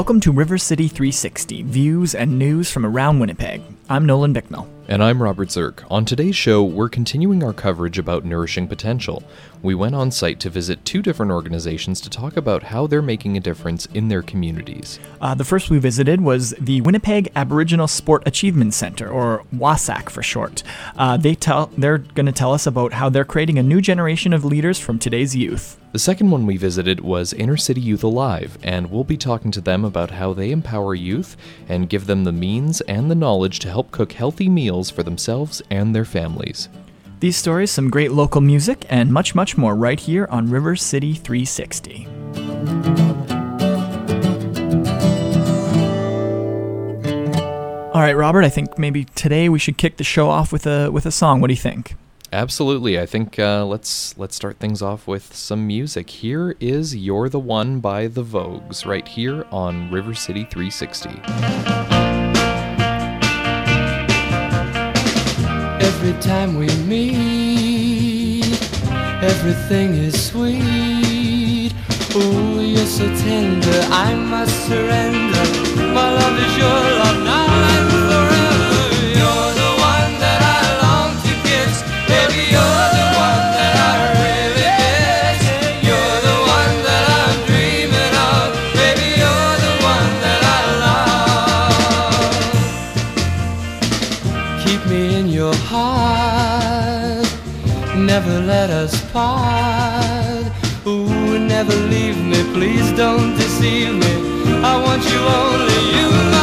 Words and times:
Welcome 0.00 0.20
to 0.20 0.32
River 0.32 0.56
City 0.56 0.88
360, 0.88 1.62
views 1.64 2.14
and 2.14 2.38
news 2.38 2.70
from 2.70 2.86
around 2.86 3.18
Winnipeg. 3.18 3.60
I'm 3.90 4.06
Nolan 4.06 4.32
Bicknell. 4.32 4.66
And 4.88 5.04
I'm 5.04 5.22
Robert 5.22 5.50
Zirk. 5.50 5.84
On 5.90 6.06
today's 6.06 6.34
show, 6.34 6.64
we're 6.64 6.88
continuing 6.88 7.44
our 7.44 7.52
coverage 7.52 7.98
about 7.98 8.24
nourishing 8.24 8.66
potential. 8.66 9.22
We 9.60 9.74
went 9.74 9.94
on 9.94 10.10
site 10.10 10.40
to 10.40 10.48
visit 10.48 10.86
two 10.86 11.02
different 11.02 11.32
organizations 11.32 12.00
to 12.00 12.08
talk 12.08 12.38
about 12.38 12.62
how 12.62 12.86
they're 12.86 13.02
making 13.02 13.36
a 13.36 13.40
difference 13.40 13.84
in 13.92 14.08
their 14.08 14.22
communities. 14.22 14.98
Uh, 15.20 15.34
the 15.34 15.44
first 15.44 15.68
we 15.68 15.78
visited 15.78 16.22
was 16.22 16.54
the 16.58 16.80
Winnipeg 16.80 17.30
Aboriginal 17.36 17.86
Sport 17.86 18.22
Achievement 18.24 18.72
Center, 18.72 19.06
or 19.06 19.44
WASAC 19.54 20.08
for 20.08 20.22
short. 20.22 20.62
Uh, 20.96 21.18
they 21.18 21.34
tell 21.34 21.66
they're 21.76 21.98
going 21.98 22.24
to 22.24 22.32
tell 22.32 22.54
us 22.54 22.66
about 22.66 22.94
how 22.94 23.10
they're 23.10 23.26
creating 23.26 23.58
a 23.58 23.62
new 23.62 23.82
generation 23.82 24.32
of 24.32 24.46
leaders 24.46 24.78
from 24.78 24.98
today's 24.98 25.36
youth. 25.36 25.78
The 25.92 25.98
second 25.98 26.30
one 26.30 26.46
we 26.46 26.56
visited 26.56 27.00
was 27.00 27.32
Inner 27.32 27.56
City 27.56 27.80
Youth 27.80 28.04
Alive, 28.04 28.56
and 28.62 28.92
we'll 28.92 29.02
be 29.02 29.16
talking 29.16 29.50
to 29.50 29.60
them 29.60 29.84
about 29.84 30.12
how 30.12 30.32
they 30.32 30.52
empower 30.52 30.94
youth 30.94 31.36
and 31.68 31.88
give 31.88 32.06
them 32.06 32.22
the 32.22 32.30
means 32.30 32.80
and 32.82 33.10
the 33.10 33.16
knowledge 33.16 33.58
to 33.60 33.68
help 33.68 33.90
cook 33.90 34.12
healthy 34.12 34.48
meals 34.48 34.88
for 34.88 35.02
themselves 35.02 35.60
and 35.68 35.92
their 35.92 36.04
families. 36.04 36.68
These 37.18 37.36
stories, 37.36 37.72
some 37.72 37.90
great 37.90 38.12
local 38.12 38.40
music, 38.40 38.86
and 38.88 39.12
much, 39.12 39.34
much 39.34 39.58
more 39.58 39.74
right 39.74 39.98
here 39.98 40.28
on 40.30 40.48
River 40.48 40.76
City 40.76 41.14
360. 41.14 42.06
All 47.92 48.00
right, 48.00 48.16
Robert. 48.16 48.44
I 48.44 48.48
think 48.48 48.78
maybe 48.78 49.06
today 49.16 49.48
we 49.48 49.58
should 49.58 49.76
kick 49.76 49.96
the 49.96 50.04
show 50.04 50.30
off 50.30 50.52
with 50.52 50.68
a 50.68 50.88
with 50.92 51.04
a 51.04 51.10
song. 51.10 51.40
What 51.40 51.48
do 51.48 51.52
you 51.52 51.60
think? 51.60 51.96
Absolutely. 52.32 52.98
I 52.98 53.06
think 53.06 53.38
uh, 53.40 53.64
let's 53.64 54.16
let's 54.16 54.36
start 54.36 54.58
things 54.58 54.82
off 54.82 55.08
with 55.08 55.34
some 55.34 55.66
music. 55.66 56.10
Here 56.10 56.54
is 56.60 56.94
"You're 56.94 57.28
the 57.28 57.40
One" 57.40 57.80
by 57.80 58.06
the 58.06 58.22
Vogues, 58.22 58.86
right 58.86 59.06
here 59.06 59.44
on 59.50 59.90
River 59.90 60.14
City 60.14 60.44
360. 60.44 61.10
Every 65.84 66.12
time 66.20 66.56
we 66.56 66.68
meet, 66.86 68.62
everything 69.22 69.94
is 69.94 70.14
sweet. 70.30 71.72
Oh, 72.14 72.60
you're 72.60 72.86
so 72.86 73.06
tender, 73.16 73.80
I 73.90 74.14
must 74.14 74.66
surrender. 74.66 75.44
My 75.92 76.12
love 76.14 76.38
is 76.38 76.56
your 76.58 76.89
Never 98.22 98.40
let 98.40 98.68
us 98.68 98.92
part. 99.12 100.44
Ooh, 100.86 101.38
never 101.38 101.74
leave 101.88 102.18
me. 102.18 102.42
Please 102.52 102.92
don't 102.92 103.34
deceive 103.34 103.94
me. 103.94 104.12
I 104.62 104.76
want 104.76 105.02
you 105.10 105.20
only. 105.42 105.80
You 105.96 106.39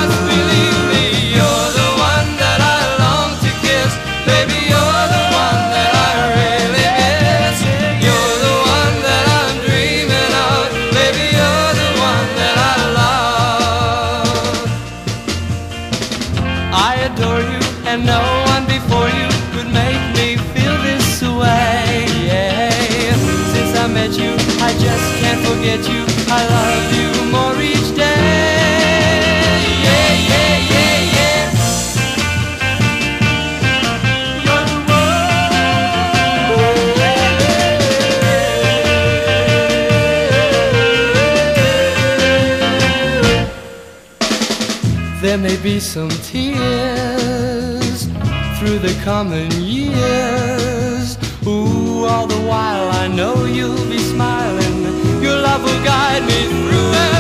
There 45.20 45.38
may 45.38 45.58
be 45.58 45.80
some 45.80 46.10
tears 46.10 48.06
through 48.58 48.80
the 48.80 48.98
coming 49.04 49.52
years. 49.52 51.18
Ooh, 51.46 52.06
all 52.06 52.26
the 52.26 52.42
while 52.48 52.90
I 52.90 53.08
know 53.08 53.46
you'll 53.46 53.90
be 53.90 54.00
smiling. 54.00 54.67
Your 55.98 56.22
love 56.22 56.30
will 56.30 57.17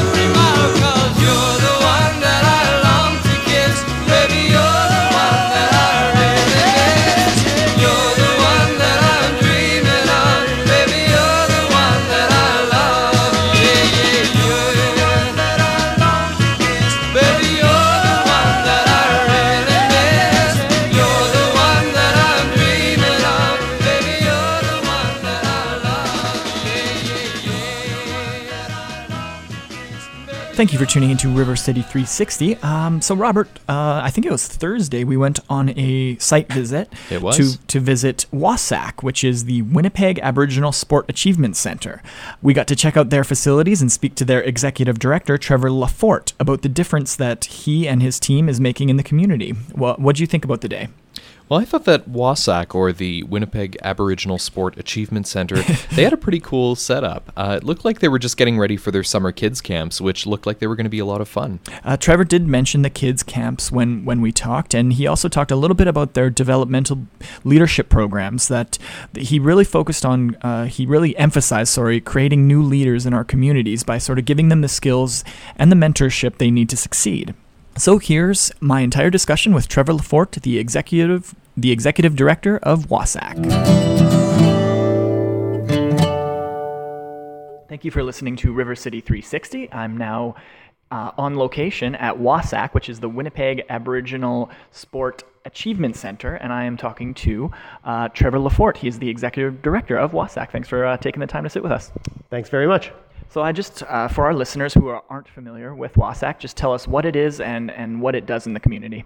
Thank 30.57 30.73
you 30.73 30.79
for 30.79 30.87
tuning 30.87 31.11
into 31.11 31.29
River 31.29 31.55
City 31.55 31.83
360. 31.83 32.55
Um, 32.63 32.99
so, 32.99 33.13
Robert, 33.13 33.47
uh, 33.69 34.01
I 34.03 34.09
think 34.09 34.25
it 34.25 34.31
was 34.31 34.47
Thursday 34.47 35.03
we 35.03 35.15
went 35.15 35.39
on 35.51 35.69
a 35.77 36.17
site 36.17 36.51
visit 36.51 36.91
It 37.11 37.21
was. 37.21 37.37
to 37.37 37.67
to 37.67 37.79
visit 37.79 38.25
WASAC, 38.33 39.03
which 39.03 39.23
is 39.23 39.45
the 39.45 39.61
Winnipeg 39.61 40.17
Aboriginal 40.23 40.71
Sport 40.71 41.05
Achievement 41.09 41.57
Center. 41.57 42.01
We 42.41 42.55
got 42.55 42.65
to 42.69 42.75
check 42.75 42.97
out 42.97 43.11
their 43.11 43.23
facilities 43.23 43.83
and 43.83 43.91
speak 43.91 44.15
to 44.15 44.25
their 44.25 44.41
executive 44.41 44.97
director, 44.97 45.37
Trevor 45.37 45.69
LaForte, 45.69 46.33
about 46.39 46.63
the 46.63 46.69
difference 46.69 47.15
that 47.15 47.45
he 47.45 47.87
and 47.87 48.01
his 48.01 48.19
team 48.19 48.49
is 48.49 48.59
making 48.59 48.89
in 48.89 48.97
the 48.97 49.03
community. 49.03 49.51
What 49.75 49.99
what 49.99 50.15
do 50.15 50.23
you 50.23 50.27
think 50.27 50.43
about 50.43 50.61
the 50.61 50.69
day? 50.69 50.87
Well, 51.49 51.61
I 51.61 51.65
thought 51.65 51.85
that 51.85 52.09
WASAC, 52.09 52.75
or 52.75 52.91
the 52.91 53.23
Winnipeg 53.23 53.77
Aboriginal 53.81 54.37
Sport 54.37 54.77
Achievement 54.77 55.27
Center, 55.27 55.55
they 55.95 56.03
had 56.03 56.11
a 56.11 56.17
pretty 56.17 56.41
cool 56.41 56.75
setup. 56.75 57.31
Uh, 57.37 57.59
it 57.61 57.63
looked 57.63 57.85
like 57.85 57.99
they 57.99 58.09
were 58.09 58.19
just 58.19 58.35
getting 58.35 58.57
ready 58.57 58.75
for 58.75 58.91
their 58.91 59.03
summer 59.03 59.31
kids 59.31 59.61
camps, 59.61 60.01
which 60.01 60.25
looked 60.25 60.45
like 60.45 60.59
they 60.59 60.67
were 60.67 60.75
going 60.75 60.83
to 60.83 60.89
be 60.89 60.99
a 60.99 61.05
lot 61.05 61.21
of 61.21 61.29
fun. 61.29 61.61
Uh, 61.85 61.95
Trevor 61.95 62.25
did 62.25 62.45
mention 62.47 62.81
the 62.81 62.89
kids' 62.89 63.23
camps 63.23 63.71
when, 63.71 64.03
when 64.03 64.19
we 64.19 64.33
talked, 64.33 64.73
and 64.73 64.91
he 64.91 65.07
also 65.07 65.29
talked 65.29 65.49
a 65.49 65.55
little 65.55 65.75
bit 65.75 65.87
about 65.87 66.15
their 66.15 66.29
developmental 66.29 67.07
leadership 67.45 67.87
programs 67.87 68.49
that 68.49 68.77
he 69.17 69.39
really 69.39 69.63
focused 69.63 70.05
on. 70.05 70.35
Uh, 70.41 70.65
he 70.65 70.85
really 70.85 71.15
emphasized, 71.15 71.71
sorry, 71.71 72.01
creating 72.01 72.45
new 72.45 72.61
leaders 72.61 73.05
in 73.05 73.13
our 73.13 73.23
communities 73.23 73.83
by 73.83 73.97
sort 73.97 74.19
of 74.19 74.25
giving 74.25 74.49
them 74.49 74.59
the 74.59 74.67
skills 74.67 75.23
and 75.55 75.71
the 75.71 75.77
mentorship 75.77 76.39
they 76.39 76.51
need 76.51 76.67
to 76.67 76.75
succeed. 76.75 77.33
So 77.77 77.99
here's 77.99 78.51
my 78.59 78.81
entire 78.81 79.11
discussion 79.11 79.53
with 79.53 79.67
Trevor 79.67 79.93
LaForte, 79.93 80.41
the 80.41 80.57
executive 80.57 81.35
the 81.55 81.71
executive 81.71 82.15
director 82.15 82.57
of 82.57 82.87
WASAC. 82.87 83.35
Thank 87.69 87.85
you 87.85 87.91
for 87.91 88.01
listening 88.01 88.35
to 88.37 88.51
River 88.51 88.75
City 88.75 88.99
360. 88.99 89.71
I'm 89.71 89.95
now 89.95 90.35
uh, 90.89 91.11
on 91.17 91.35
location 91.35 91.95
at 91.95 92.15
WASAC, 92.15 92.73
which 92.73 92.89
is 92.89 92.99
the 92.99 93.09
Winnipeg 93.09 93.63
Aboriginal 93.69 94.49
Sport 94.71 95.23
Achievement 95.45 95.95
Center, 95.95 96.35
and 96.35 96.51
I 96.51 96.63
am 96.63 96.77
talking 96.77 97.13
to 97.15 97.51
uh, 97.83 98.09
Trevor 98.09 98.39
LaForte. 98.39 98.77
He's 98.77 98.97
the 98.97 99.09
executive 99.09 99.61
director 99.61 99.97
of 99.97 100.13
WASAC. 100.13 100.49
Thanks 100.51 100.67
for 100.67 100.83
uh, 100.85 100.97
taking 100.97 101.19
the 101.19 101.27
time 101.27 101.43
to 101.43 101.49
sit 101.49 101.61
with 101.61 101.71
us. 101.71 101.91
Thanks 102.31 102.49
very 102.49 102.67
much. 102.67 102.91
So, 103.29 103.41
I 103.41 103.51
just, 103.51 103.83
uh, 103.83 104.07
for 104.07 104.25
our 104.25 104.33
listeners 104.33 104.73
who 104.73 104.87
are, 104.87 105.03
aren't 105.09 105.27
familiar 105.27 105.75
with 105.75 105.93
WASAC, 105.93 106.39
just 106.39 106.57
tell 106.57 106.73
us 106.73 106.87
what 106.87 107.05
it 107.05 107.15
is 107.15 107.39
and, 107.39 107.69
and 107.71 108.01
what 108.01 108.15
it 108.15 108.25
does 108.25 108.47
in 108.47 108.53
the 108.53 108.59
community. 108.59 109.05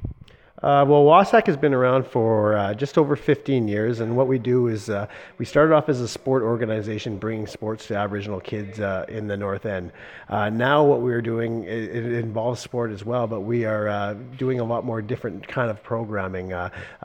Uh, 0.63 0.85
well, 0.87 1.03
WASAC 1.03 1.47
has 1.47 1.57
been 1.57 1.73
around 1.73 2.05
for 2.05 2.55
uh, 2.55 2.71
just 2.75 2.99
over 2.99 3.15
15 3.15 3.67
years, 3.67 3.99
and 3.99 4.15
what 4.15 4.27
we 4.27 4.37
do 4.37 4.67
is 4.67 4.91
uh, 4.91 5.07
we 5.39 5.45
started 5.45 5.73
off 5.73 5.89
as 5.89 5.99
a 6.01 6.07
sport 6.07 6.43
organization 6.43 7.17
bringing 7.17 7.47
sports 7.47 7.87
to 7.87 7.95
Aboriginal 7.95 8.39
kids 8.39 8.79
uh, 8.79 9.03
in 9.09 9.27
the 9.27 9.35
North 9.35 9.65
End. 9.65 9.91
Uh, 10.29 10.51
now, 10.51 10.83
what 10.83 11.01
we're 11.01 11.21
doing 11.21 11.63
it, 11.63 11.95
it, 11.95 12.13
involves 12.13 12.59
sport 12.59 12.91
as 12.91 13.03
well, 13.03 13.25
but 13.25 13.39
we 13.39 13.65
are 13.65 13.87
uh, 13.87 14.13
doing 14.37 14.59
a 14.59 14.63
lot 14.63 14.85
more 14.85 15.01
different 15.01 15.47
kind 15.47 15.71
of 15.71 15.81
programming, 15.81 16.51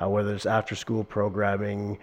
whether 0.02 0.34
it's 0.34 0.44
after-school 0.44 1.04
programming, 1.04 1.98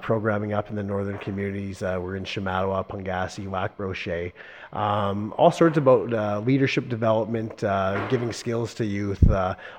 programming 0.00 0.54
up 0.54 0.70
in 0.70 0.76
the 0.76 0.82
northern 0.82 1.18
communities. 1.18 1.82
we're 1.82 2.16
in 2.16 2.24
Shamattawa, 2.24 2.88
Pauingassi, 2.88 3.50
Lac 3.50 3.76
Brochet, 3.76 4.32
um, 4.72 5.34
all 5.36 5.50
sorts 5.50 5.78
about 5.78 6.44
leadership 6.44 6.88
development, 6.88 7.58
giving 8.10 8.32
skills 8.32 8.74
to 8.74 8.84
youth, 8.84 9.22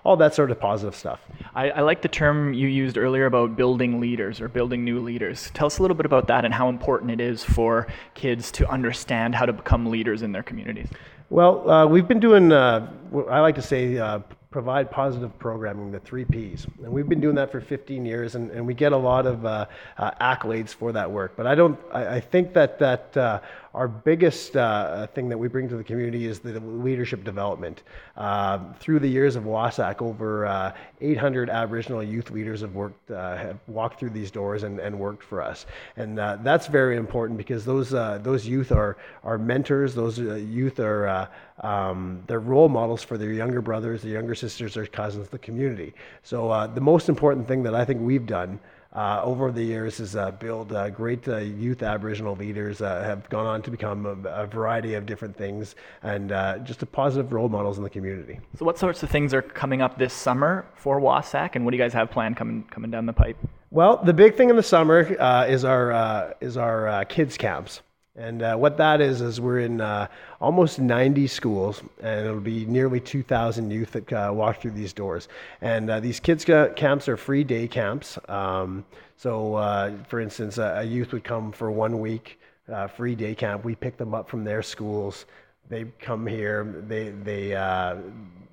all 0.03 0.18
that 0.18 0.33
sort 0.33 0.51
of 0.51 0.59
positive 0.59 0.95
stuff. 0.95 1.19
I, 1.56 1.69
I, 1.71 1.81
like 1.81 2.01
the 2.01 2.07
term 2.07 2.53
you 2.53 2.68
used 2.68 2.97
earlier 2.97 3.25
about 3.25 3.56
building 3.56 4.00
leaders 4.00 4.41
or 4.41 4.47
building 4.47 4.83
new 4.83 5.00
leaders. 5.00 5.51
Tell 5.53 5.68
us 5.68 5.80
a 5.80 5.81
little 5.81 5.97
bit 5.97 6.06
about 6.06 6.27
that 6.27 6.45
and 6.45 6.53
how 6.53 6.69
important 6.69 7.12
it 7.12 7.21
is 7.21 7.44
for 7.44 7.88
kids 8.13 8.51
to 8.51 8.69
understand 8.69 9.36
how 9.36 9.45
to 9.45 9.53
become 9.53 9.88
leaders 9.88 10.21
in 10.21 10.31
their 10.31 10.44
communities. 10.44 10.88
Well, 11.30 11.69
uh, 11.69 11.86
we've 11.86 12.07
been 12.07 12.19
doing, 12.19 12.51
uh, 12.51 12.91
I 13.30 13.39
like 13.39 13.56
to 13.56 13.62
say, 13.62 13.97
uh, 13.97 14.19
provide 14.51 14.89
positive 14.89 15.38
programming, 15.38 15.91
the 15.91 16.00
three 16.00 16.25
Ps. 16.25 16.65
And 16.83 16.91
we've 16.91 17.07
been 17.07 17.21
doing 17.21 17.36
that 17.36 17.51
for 17.51 17.62
15 17.62 18.03
years, 18.03 18.33
and, 18.33 18.50
and 18.50 18.65
we 18.65 18.74
get 18.74 18.94
a 18.94 18.97
lot 18.97 19.27
of 19.27 19.45
uh, 19.45 19.68
uh, 19.97 20.12
accolades 20.19 20.69
for 20.69 20.91
that 20.91 21.09
work. 21.09 21.33
But 21.38 21.45
I 21.45 21.53
don't, 21.53 21.80
I, 21.94 22.15
I 22.15 22.19
think 22.19 22.53
that, 22.53 22.80
that 22.80 23.15
uh, 23.15 23.41
our 23.74 23.88
biggest 23.88 24.57
uh, 24.57 25.06
thing 25.07 25.30
that 25.30 25.38
we 25.38 25.48
bring 25.48 25.69
to 25.69 25.77
the 25.77 25.83
community 25.83 26.25
is 26.25 26.39
the 26.39 26.60
leadership 26.60 27.24
development. 27.24 27.83
Uh, 28.18 28.60
through 28.80 29.00
the 29.00 29.07
years 29.07 29.36
of 29.36 29.44
WASAC, 29.44 30.01
over 30.01 30.45
uh, 30.45 30.74
800 31.01 31.50
Aboriginal 31.50 32.01
youth 32.01 32.31
leaders 32.31 32.62
have 32.62 32.74
worked, 32.74 33.12
uh, 33.12 33.38
have 33.38 33.60
walked 33.68 34.00
through 34.00 34.10
these 34.10 34.31
doors 34.31 34.63
and, 34.63 34.80
and 34.80 34.98
worked 34.98 35.24
for 35.24 35.42
us, 35.42 35.66
and 35.98 36.19
uh, 36.19 36.38
that's 36.42 36.68
very 36.68 36.98
important 36.98 37.38
because 37.38 37.63
those 37.63 37.94
uh, 37.94 38.19
those 38.24 38.48
youth 38.48 38.71
are 38.71 38.98
are 39.24 39.38
mentors. 39.38 39.94
Those 39.94 40.18
youth 40.18 40.80
are 40.80 41.30
um, 41.60 42.24
they're 42.27 42.39
role 42.39 42.69
models 42.69 43.04
for 43.04 43.18
their 43.18 43.31
younger 43.31 43.62
brothers, 43.62 44.01
their 44.01 44.13
younger 44.13 44.36
sisters, 44.36 44.74
their 44.74 44.88
cousins, 44.88 45.30
the 45.30 45.39
community. 45.39 45.94
So 46.24 46.69
the 46.74 46.81
most 46.81 47.07
important 47.07 47.48
thing 47.48 47.63
that 47.63 47.75
I 47.75 47.86
think 47.86 48.01
we've 48.01 48.25
done 48.25 48.60
uh, 48.94 49.21
over 49.24 49.51
the 49.51 49.63
years 49.63 50.00
has 50.00 50.15
uh, 50.15 50.31
built 50.31 50.71
uh, 50.71 50.89
great 50.89 51.27
uh, 51.27 51.38
youth 51.38 51.83
Aboriginal 51.83 52.36
leaders 52.36 52.81
uh, 52.81 53.03
have 53.03 53.30
gone 53.30 53.45
on 53.45 53.62
to 53.62 53.69
become 53.69 54.06
a, 54.06 54.30
a 54.30 54.47
variety 54.47 54.95
of 54.95 55.06
different 55.06 55.36
things 55.38 55.75
and 56.01 56.31
uh, 56.31 56.57
just 56.59 56.81
a 56.81 56.86
positive 56.86 57.31
role 57.31 57.50
models 57.50 57.77
in 57.77 57.83
the 57.83 57.89
community. 57.89 58.39
So, 58.57 58.65
what 58.65 58.80
sorts 58.80 59.03
of 59.03 59.09
things 59.09 59.33
are 59.33 59.41
coming 59.41 59.81
up 59.81 59.97
this 59.97 60.13
summer 60.13 60.65
for 60.75 61.00
WASAC, 61.00 61.56
and 61.56 61.65
what 61.65 61.71
do 61.71 61.77
you 61.77 61.83
guys 61.83 61.94
have 61.94 62.09
planned 62.09 62.38
coming 62.38 62.63
coming 62.71 62.89
down 62.89 63.06
the 63.06 63.13
pipe? 63.13 63.38
Well, 63.71 63.97
the 64.03 64.13
big 64.13 64.36
thing 64.36 64.50
in 64.50 64.56
the 64.56 64.63
summer 64.63 65.01
is 65.47 65.63
our 65.63 66.36
is 66.41 66.57
our 66.57 67.06
kids 67.06 67.38
camps. 67.38 67.81
And 68.19 68.42
uh, 68.42 68.57
what 68.57 68.75
that 68.77 69.00
is, 69.00 69.21
is 69.21 69.39
we're 69.39 69.62
in 69.62 69.80
uh, 69.80 70.07
almost 70.42 70.77
90 70.77 71.25
schools, 71.27 71.81
and 72.04 72.27
it'll 72.27 72.42
be 72.42 72.66
nearly 72.66 73.00
2,000 73.00 73.71
youth 73.71 73.94
that 73.94 74.12
uh, 74.12 74.31
walk 74.33 74.62
through 74.62 74.71
these 74.71 74.92
doors. 74.92 75.30
And 75.62 75.89
uh, 75.89 76.01
these 76.01 76.19
kids 76.19 76.44
camps 76.44 77.07
are 77.07 77.16
free 77.16 77.45
day 77.45 77.66
camps. 77.66 78.19
Um, 78.27 78.83
so, 79.16 79.56
uh, 79.56 79.94
for 80.10 80.19
instance, 80.19 80.57
a, 80.57 80.83
youth 80.83 81.13
would 81.13 81.24
come 81.24 81.54
for 81.54 81.71
one 81.71 82.01
week, 82.01 82.42
uh, 82.69 82.88
free 82.88 83.16
day 83.16 83.36
camp. 83.36 83.63
We 83.63 83.75
pick 83.75 83.95
them 83.95 84.13
up 84.13 84.30
from 84.30 84.44
their 84.44 84.63
schools. 84.63 85.25
They 85.69 85.86
come 86.00 86.25
here. 86.25 86.83
They 86.88 87.10
they 87.10 87.54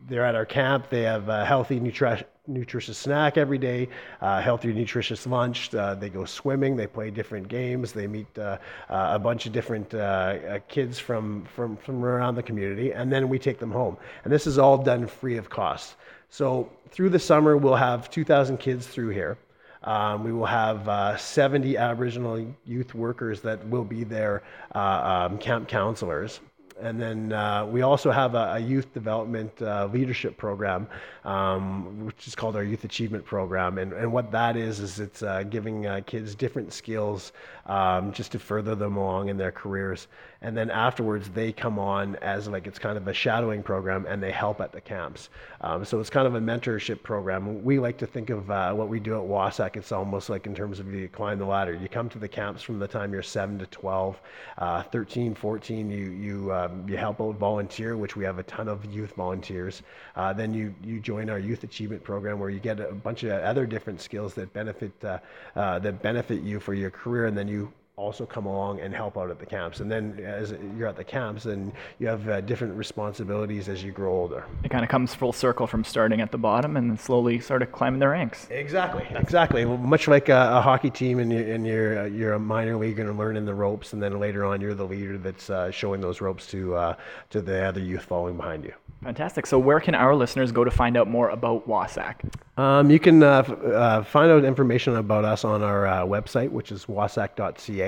they're 0.09 0.25
at 0.25 0.35
our 0.35 0.47
camp. 0.47 0.89
They 0.91 1.03
have 1.03 1.29
a 1.29 1.45
healthy 1.45 1.81
nutritious 2.49 2.99
snack 2.99 3.37
every 3.37 3.59
day, 3.59 3.89
uh, 4.21 4.41
healthy, 4.41 4.73
nutritious 4.73 5.27
lunch. 5.27 5.75
Uh, 5.75 5.95
they 5.95 6.09
go 6.09 6.25
swimming. 6.25 6.77
They 6.77 6.87
play 6.87 7.11
different 7.11 7.49
games. 7.49 7.93
They 7.93 8.07
meet 8.07 8.27
uh, 8.39 8.59
uh 8.89 9.11
a 9.15 9.19
bunch 9.19 9.47
of 9.47 9.53
different 9.53 9.95
uh, 9.95 9.99
uh, 9.99 10.59
kids 10.69 10.99
from, 10.99 11.45
from, 11.55 11.77
from 11.77 12.05
around 12.05 12.35
the 12.35 12.43
community, 12.43 12.93
and 12.93 13.13
then 13.13 13.29
we 13.29 13.39
take 13.39 13.59
them 13.59 13.71
home. 13.71 13.97
And 14.25 14.33
this 14.33 14.47
is 14.47 14.59
all 14.59 14.79
done 14.79 15.07
free 15.07 15.37
of 15.37 15.51
cost. 15.51 15.97
So 16.31 16.71
through 16.91 17.11
the 17.11 17.19
summer, 17.19 17.57
we'll 17.57 17.77
have 17.77 18.11
2,000 18.11 18.59
kids 18.59 18.87
through 18.87 19.11
here. 19.11 19.39
Um, 19.85 20.25
we 20.25 20.33
will 20.33 20.47
have 20.47 21.21
70 21.21 21.77
Aboriginal 21.77 22.45
youth 22.65 22.95
workers 22.95 23.41
that 23.43 23.65
will 23.69 23.85
be 23.85 24.03
there, 24.03 24.43
um, 24.73 25.39
camp 25.39 25.69
counselors. 25.69 26.41
And 26.81 27.01
then 27.01 27.33
uh, 27.33 27.67
we 27.67 27.83
also 27.83 28.11
have 28.11 28.35
a, 28.35 28.55
a 28.55 28.59
youth 28.59 28.93
development 28.93 29.51
uh, 29.63 29.89
leadership 29.93 30.37
program, 30.37 30.87
um, 31.25 32.05
which 32.05 32.27
is 32.27 32.35
called 32.35 32.55
our 32.55 32.65
Youth 32.65 32.85
Achievement 32.85 33.25
Program. 33.25 33.79
And, 33.79 33.93
and 33.93 34.13
what 34.13 34.31
that 34.33 34.57
is, 34.57 34.81
is 34.81 35.01
it's 35.01 35.23
uh, 35.23 35.43
giving 35.45 35.87
uh, 35.87 36.01
kids 36.07 36.35
different 36.35 36.73
skills 36.73 37.33
um, 37.67 38.13
just 38.13 38.33
to 38.33 38.39
further 38.39 38.75
them 38.75 38.97
along 38.97 39.29
in 39.29 39.37
their 39.37 39.53
careers. 39.53 40.09
And 40.43 40.57
then 40.57 40.71
afterwards, 40.71 41.31
they 41.31 41.51
come 41.51 41.79
on 41.79 42.17
as 42.17 42.47
like 42.47 42.67
it's 42.67 42.79
kind 42.79 42.99
of 42.99 43.09
a 43.09 43.15
shadowing 43.15 43.63
program 43.63 44.07
and 44.07 44.23
they 44.23 44.31
help 44.31 44.61
at 44.61 44.73
the 44.73 44.81
camps. 44.81 45.31
Um, 45.63 45.85
so 45.85 45.99
it's 45.99 46.11
kind 46.11 46.27
of 46.27 46.35
a 46.35 46.41
mentorship 46.41 47.03
program. 47.03 47.65
We 47.65 47.79
like 47.79 47.97
to 47.99 48.07
think 48.07 48.31
of 48.31 48.51
uh, 48.51 48.73
what 48.75 48.89
we 48.89 49.01
do 49.01 49.15
at 49.15 49.27
WASAC, 49.27 49.77
it's 49.77 49.93
almost 49.93 50.29
like 50.29 50.47
in 50.47 50.55
terms 50.55 50.79
of 50.79 50.93
you 50.93 51.09
climb 51.09 51.39
the 51.39 51.47
ladder. 51.47 51.75
You 51.75 51.89
come 51.89 52.09
to 52.11 52.19
the 52.19 52.29
camps 52.29 52.63
from 52.63 52.79
the 52.79 52.87
time 52.87 53.13
you're 53.13 53.23
7 53.23 53.59
to 53.59 53.67
12, 53.67 54.21
uh, 54.59 54.83
13, 54.85 55.35
14, 55.35 55.91
you, 55.91 56.11
you 56.11 56.53
um, 56.67 56.89
you 56.89 56.97
help 56.97 57.21
out 57.21 57.37
volunteer, 57.37 57.97
which 57.97 58.17
we 58.17 58.25
have 58.25 58.39
a 58.39 58.43
ton 58.45 58.69
of 58.69 58.85
youth 58.85 59.13
volunteers. 59.15 59.83
Uh, 60.15 60.33
then 60.33 60.53
you 60.53 60.75
you 60.83 61.01
join 61.01 61.31
our 61.31 61.39
youth 61.39 61.65
achievement 61.65 62.03
program, 62.03 62.39
where 62.39 62.51
you 62.51 62.61
get 62.61 62.81
a 62.81 62.93
bunch 62.93 63.23
of 63.23 63.31
other 63.43 63.67
different 63.67 64.01
skills 64.01 64.35
that 64.35 64.53
benefit 64.53 64.93
uh, 65.05 65.19
uh, 65.55 65.79
that 65.79 66.03
benefit 66.03 66.43
you 66.43 66.61
for 66.61 66.75
your 66.75 66.91
career, 66.91 67.27
and 67.27 67.37
then 67.37 67.49
you 67.49 67.73
also 67.97 68.27
come 68.27 68.45
along 68.45 68.79
and 68.81 68.95
help 68.95 69.17
out 69.17 69.31
at 69.31 69.39
the 69.39 69.47
camps. 69.47 69.81
And 69.81 69.91
then 69.91 70.23
as 70.23 70.55
you're 70.77 70.87
at 70.87 70.97
the 70.97 71.05
camps, 71.05 71.45
then 71.45 71.73
you 71.99 72.07
have 72.07 72.29
uh, 72.29 72.43
different 72.43 72.75
responsibilities 72.75 73.71
as 73.71 73.83
you 73.83 73.91
grow 73.91 74.13
older. 74.13 74.45
It 74.63 74.71
kind 74.71 74.85
of 74.85 74.91
comes 74.91 75.15
full 75.15 75.33
circle 75.33 75.67
from 75.67 75.83
starting 75.83 76.21
at 76.21 76.31
the 76.31 76.37
bottom 76.37 76.77
and 76.77 76.91
then 76.91 76.99
slowly 76.99 77.41
sort 77.41 77.63
of 77.63 77.73
climbing 77.73 78.01
the 78.01 78.09
ranks. 78.09 78.49
Exactly, 78.51 79.07
exactly. 79.15 79.65
Well, 79.65 79.79
much 79.79 80.09
like 80.09 80.29
a, 80.29 80.57
a, 80.57 80.61
hockey 80.61 80.91
team 80.91 81.21
and 81.21 81.33
you're, 81.33 81.55
and 81.55 81.67
you're, 81.67 81.99
uh, 82.01 82.05
you're 82.05 82.33
a 82.35 82.39
minor 82.39 82.77
league 82.77 82.99
and 82.99 83.17
learning 83.17 83.47
the 83.47 83.55
ropes, 83.55 83.95
and 83.95 84.03
then 84.03 84.21
later 84.21 84.45
on 84.45 84.61
you're 84.61 84.75
the 84.75 84.87
leader 84.87 85.17
that's 85.17 85.49
uh, 85.49 85.71
showing 85.71 86.03
those 86.03 86.21
ropes 86.21 86.47
to, 86.49 86.75
uh, 86.75 86.95
to 87.31 87.41
the 87.41 87.65
other 87.65 87.81
youth 87.81 88.03
following 88.03 88.37
behind 88.37 88.63
you. 88.63 88.75
Fantastic. 89.03 89.47
So, 89.47 89.59
where 89.59 89.79
can 89.79 89.95
our 89.95 90.15
listeners 90.15 90.51
go 90.51 90.65
to 90.65 90.71
find 90.71 90.97
out 90.97 91.07
more 91.07 91.29
about 91.29 91.69
WASAC? 91.69 92.33
Um, 92.57 92.91
you 92.91 92.99
can 92.99 93.23
uh, 93.23 93.45
f- 93.47 93.51
uh, 93.51 94.03
find 94.03 94.33
out 94.33 94.45
information 94.45 94.97
about 94.97 95.25
us 95.25 95.45
on 95.45 95.63
our 95.63 95.87
uh, 95.87 96.05
website, 96.05 96.51
which 96.51 96.73
is 96.73 96.87
wasac.ca, 96.87 97.86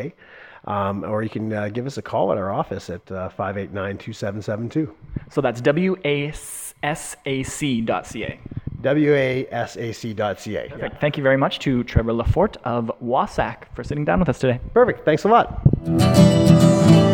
um, 0.65 1.05
or 1.05 1.23
you 1.23 1.31
can 1.31 1.53
uh, 1.53 1.69
give 1.69 1.87
us 1.87 1.99
a 1.99 2.03
call 2.03 2.33
at 2.33 2.39
our 2.39 2.53
office 2.53 2.91
at 2.91 3.11
uh, 3.11 3.29
589 3.31 3.99
2772. 3.99 4.95
So, 5.31 5.41
that's 5.41 5.61
W 5.61 5.97
A 6.05 6.33
S 6.83 7.17
A 7.27 7.43
C.ca. 7.43 8.41
W-A-S-A-C.ca. 8.81 10.69
Perfect. 10.69 10.95
Yeah. 10.95 11.01
Thank 11.01 11.17
you 11.17 11.23
very 11.23 11.37
much 11.37 11.59
to 11.61 11.83
Trevor 11.85 12.13
LaForte 12.13 12.57
of 12.65 12.93
WASAC 13.03 13.65
for 13.75 13.83
sitting 13.83 14.05
down 14.05 14.21
with 14.21 14.29
us 14.29 14.39
today. 14.39 14.61
Perfect. 14.73 15.05
Thanks 15.05 15.25
a 15.25 15.29
lot. 15.29 17.08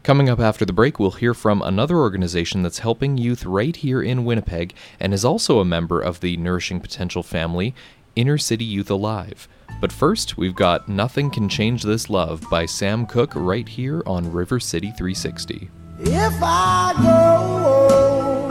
Coming 0.01 0.29
up 0.29 0.39
after 0.39 0.63
the 0.63 0.71
break, 0.71 0.97
we'll 0.97 1.11
hear 1.11 1.33
from 1.33 1.61
another 1.61 1.97
organization 1.97 2.63
that's 2.63 2.79
helping 2.79 3.17
youth 3.17 3.45
right 3.45 3.75
here 3.75 4.01
in 4.01 4.23
Winnipeg 4.23 4.73
and 4.97 5.13
is 5.13 5.25
also 5.25 5.59
a 5.59 5.65
member 5.65 5.99
of 5.99 6.21
the 6.21 6.37
Nourishing 6.37 6.79
Potential 6.79 7.21
family, 7.21 7.75
Inner 8.19 8.37
City 8.37 8.65
Youth 8.65 8.89
Alive. 8.89 9.47
But 9.79 9.93
first, 9.93 10.37
we've 10.37 10.53
got 10.53 10.89
Nothing 10.89 11.31
Can 11.31 11.47
Change 11.47 11.83
This 11.83 12.09
Love 12.09 12.43
by 12.51 12.65
Sam 12.65 13.05
Cooke 13.05 13.31
right 13.33 13.65
here 13.65 14.03
on 14.05 14.29
River 14.29 14.59
City 14.59 14.91
360. 14.97 15.69
If 16.01 16.33
I 16.43 16.93
go 17.01 18.49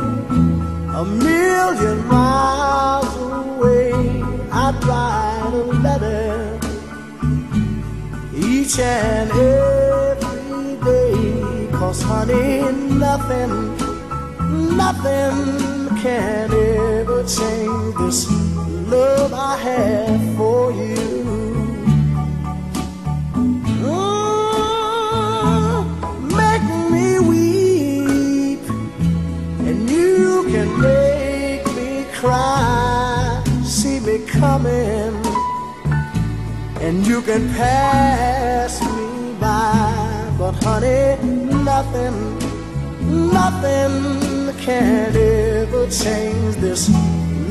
a 0.95 1.05
million 1.05 2.07
miles 2.07 3.15
away, 3.15 3.93
I'd 4.51 4.83
write 4.85 5.51
a 5.53 5.65
letter 5.85 6.59
each 8.35 8.79
and 8.79 9.31
every 9.31 10.77
day. 10.83 11.69
Cause 11.73 12.01
honey, 12.01 12.73
nothing, 12.97 13.77
nothing 14.79 15.95
can 16.01 16.55
ever 16.55 17.23
change 17.25 17.48
you 37.09 37.23
can 37.23 37.49
pass 37.55 38.83
me 38.83 39.35
by, 39.41 40.35
but 40.37 40.53
honey, 40.63 41.17
nothing, 41.65 42.39
nothing 43.33 44.55
can 44.59 45.17
ever 45.17 45.89
change 45.91 46.57
this 46.57 46.91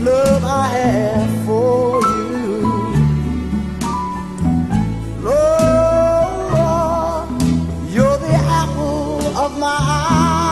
love 0.06 0.44
I 0.46 0.68
have 0.78 1.46
for 1.48 2.02
you. 2.04 2.62
Lord, 5.28 6.58
you're 7.92 8.20
the 8.20 8.36
apple 8.62 9.38
of 9.44 9.58
my 9.58 9.78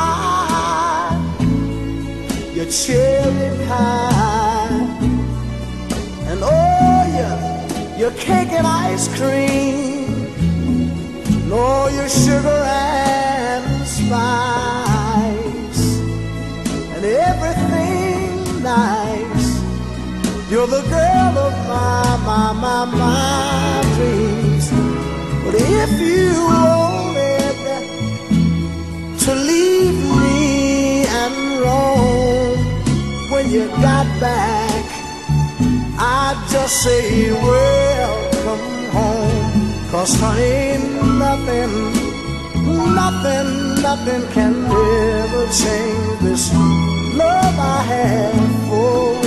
eye, 0.07 1.13
your 2.55 2.65
cherry 2.71 3.49
pie, 3.67 4.14
your 7.97 8.11
cake 8.11 8.51
and 8.51 8.67
ice 8.67 9.07
cream, 9.17 10.07
nor 11.47 11.89
your 11.91 12.09
sugar 12.09 12.61
and 12.67 13.87
spice, 13.87 15.81
and 16.93 17.05
everything 17.05 18.61
nice. 18.61 19.47
You're 20.51 20.67
the 20.67 20.81
girl 20.81 21.37
of 21.47 21.53
my, 21.67 22.17
my, 22.25 22.53
my, 22.53 22.85
my 22.85 23.81
dreams. 23.95 24.69
But 25.45 25.55
if 25.55 25.91
you 25.99 26.33
wanted 26.51 27.55
to 29.19 29.35
leave 29.35 29.99
me 30.19 31.05
and 31.05 31.61
roam 31.61 32.57
when 33.31 33.49
you 33.49 33.67
got 33.81 34.05
back, 34.19 34.64
Say, 36.67 37.31
welcome 37.31 38.89
home. 38.89 39.91
Cause 39.91 40.19
honey, 40.19 40.77
nothing, 41.19 41.93
nothing, 42.95 43.81
nothing 43.83 44.23
can 44.33 44.65
ever 44.65 45.45
change 45.51 46.19
this 46.21 46.51
love 47.15 47.59
I 47.59 47.83
have 47.83 48.67
for 48.67 49.24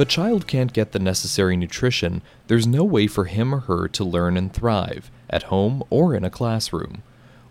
If 0.00 0.06
a 0.06 0.08
child 0.08 0.46
can't 0.46 0.72
get 0.72 0.92
the 0.92 0.98
necessary 0.98 1.58
nutrition, 1.58 2.22
there's 2.46 2.66
no 2.66 2.84
way 2.84 3.06
for 3.06 3.26
him 3.26 3.54
or 3.54 3.60
her 3.60 3.86
to 3.88 4.02
learn 4.02 4.38
and 4.38 4.50
thrive, 4.50 5.10
at 5.28 5.42
home 5.52 5.82
or 5.90 6.14
in 6.14 6.24
a 6.24 6.30
classroom. 6.30 7.02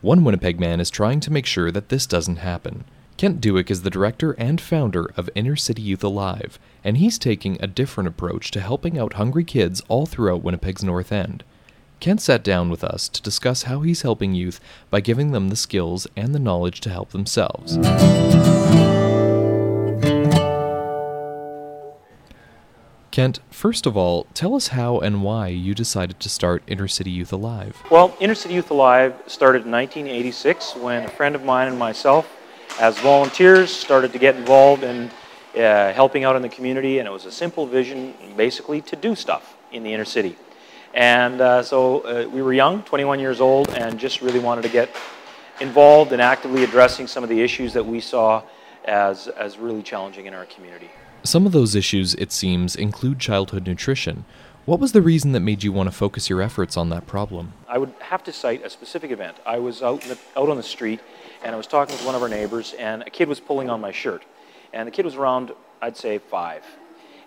One 0.02 0.24
Winnipeg 0.24 0.60
man 0.60 0.80
is 0.80 0.90
trying 0.90 1.20
to 1.20 1.32
make 1.32 1.46
sure 1.46 1.70
that 1.70 1.90
this 1.90 2.08
doesn't 2.08 2.38
happen. 2.38 2.86
Kent 3.18 3.40
Dueck 3.40 3.70
is 3.70 3.84
the 3.84 3.92
director 3.92 4.32
and 4.32 4.60
founder 4.60 5.12
of 5.16 5.30
Inner 5.36 5.56
City 5.56 5.84
Youth 5.84 6.04
Alive, 6.04 6.58
and 6.84 6.98
he's 6.98 7.20
taking 7.20 7.60
a 7.60 7.68
different 7.68 8.08
approach 8.08 8.50
to 8.50 8.62
helping 8.62 8.98
out 8.98 9.14
hungry 9.14 9.44
kids 9.44 9.84
all 9.88 10.08
throughout 10.08 10.42
Winnipeg's 10.42 10.84
North 10.84 11.12
End. 11.12 11.44
Kent 12.00 12.20
sat 12.20 12.44
down 12.44 12.72
with 12.72 12.84
us 12.84 13.08
to 13.10 13.22
discuss 13.22 13.64
how 13.64 13.82
he's 13.82 14.02
helping 14.02 14.34
youth 14.34 14.60
by 14.90 15.02
giving 15.02 15.34
them 15.34 15.50
the 15.50 15.56
skills 15.56 16.08
and 16.16 16.34
the 16.34 16.40
knowledge 16.40 16.82
to 16.82 16.90
help 16.90 17.12
themselves. 17.12 17.78
Kent, 23.12 23.40
first 23.50 23.88
of 23.88 23.98
all, 23.98 24.28
tell 24.36 24.54
us 24.54 24.68
how 24.70 25.00
and 25.00 25.24
why 25.24 25.48
you 25.48 25.74
decided 25.74 26.20
to 26.20 26.30
start 26.30 26.62
Inner 26.68 26.88
City 26.88 27.10
Youth 27.10 27.34
Alive. 27.34 27.82
Well, 27.90 28.16
Inner 28.20 28.36
City 28.36 28.54
Youth 28.54 28.70
Alive 28.70 29.16
started 29.26 29.66
in 29.66 29.72
1986 29.72 30.76
when 30.76 31.06
a 31.06 31.10
friend 31.10 31.34
of 31.34 31.44
mine 31.44 31.68
and 31.68 31.80
myself, 31.80 32.32
as 32.80 33.00
volunteers, 33.00 33.72
started 33.72 34.14
to 34.14 34.20
get 34.20 34.36
involved 34.36 34.84
in 34.84 35.10
uh, 35.56 35.92
helping 35.92 36.24
out 36.24 36.36
in 36.36 36.44
the 36.44 36.50
community, 36.50 37.00
and 37.00 37.08
it 37.08 37.12
was 37.12 37.26
a 37.26 37.32
simple 37.32 37.66
vision, 37.66 38.14
basically, 38.38 38.80
to 38.82 38.96
do 38.96 39.16
stuff 39.16 39.58
in 39.72 39.82
the 39.82 39.92
inner 39.92 40.06
city. 40.06 40.36
And 40.94 41.42
uh, 41.42 41.64
so 41.64 42.02
uh, 42.02 42.30
we 42.30 42.44
were 42.44 42.54
young, 42.54 42.84
21 42.84 43.20
years 43.20 43.42
old, 43.42 43.70
and 43.70 44.00
just 44.00 44.22
really 44.22 44.40
wanted 44.40 44.62
to 44.62 44.70
get 44.70 44.96
involved 45.60 46.14
in 46.14 46.20
actively 46.20 46.64
addressing 46.64 47.08
some 47.08 47.24
of 47.24 47.30
the 47.30 47.42
issues 47.42 47.74
that 47.74 47.86
we 47.86 48.00
saw 48.00 48.44
as, 48.86 49.28
as 49.28 49.58
really 49.58 49.82
challenging 49.82 50.28
in 50.28 50.36
our 50.36 50.46
community. 50.46 50.90
Some 51.24 51.46
of 51.46 51.52
those 51.52 51.76
issues, 51.76 52.16
it 52.16 52.32
seems, 52.32 52.76
include 52.76 53.20
childhood 53.20 53.68
nutrition. 53.68 54.26
What 54.66 54.80
was 54.80 54.92
the 54.92 55.02
reason 55.02 55.32
that 55.34 55.42
made 55.42 55.64
you 55.64 55.72
want 55.72 55.88
to 55.90 55.96
focus 55.96 56.30
your 56.30 56.42
efforts 56.42 56.78
on 56.78 56.90
that 56.90 57.08
problem? 57.08 57.54
I 57.68 57.78
would 57.78 57.94
have 58.00 58.24
to 58.26 58.32
cite 58.32 58.64
a 58.64 58.70
specific 58.70 59.12
event. 59.12 59.38
I 59.46 59.60
was 59.60 59.82
out, 59.82 60.02
the, 60.02 60.18
out 60.38 60.50
on 60.50 60.58
the 60.58 60.64
street 60.64 61.02
and 61.44 61.54
I 61.54 61.58
was 61.58 61.68
talking 61.68 61.96
with 61.96 62.06
one 62.06 62.16
of 62.16 62.22
our 62.22 62.30
neighbors, 62.30 62.74
and 62.78 63.02
a 63.04 63.10
kid 63.10 63.30
was 63.30 63.40
pulling 63.40 63.70
on 63.70 63.82
my 63.82 63.92
shirt. 63.92 64.24
And 64.74 64.88
the 64.88 64.92
kid 64.92 65.06
was 65.06 65.16
around, 65.16 65.52
I'd 65.82 65.98
say, 65.98 66.18
five. 66.18 66.64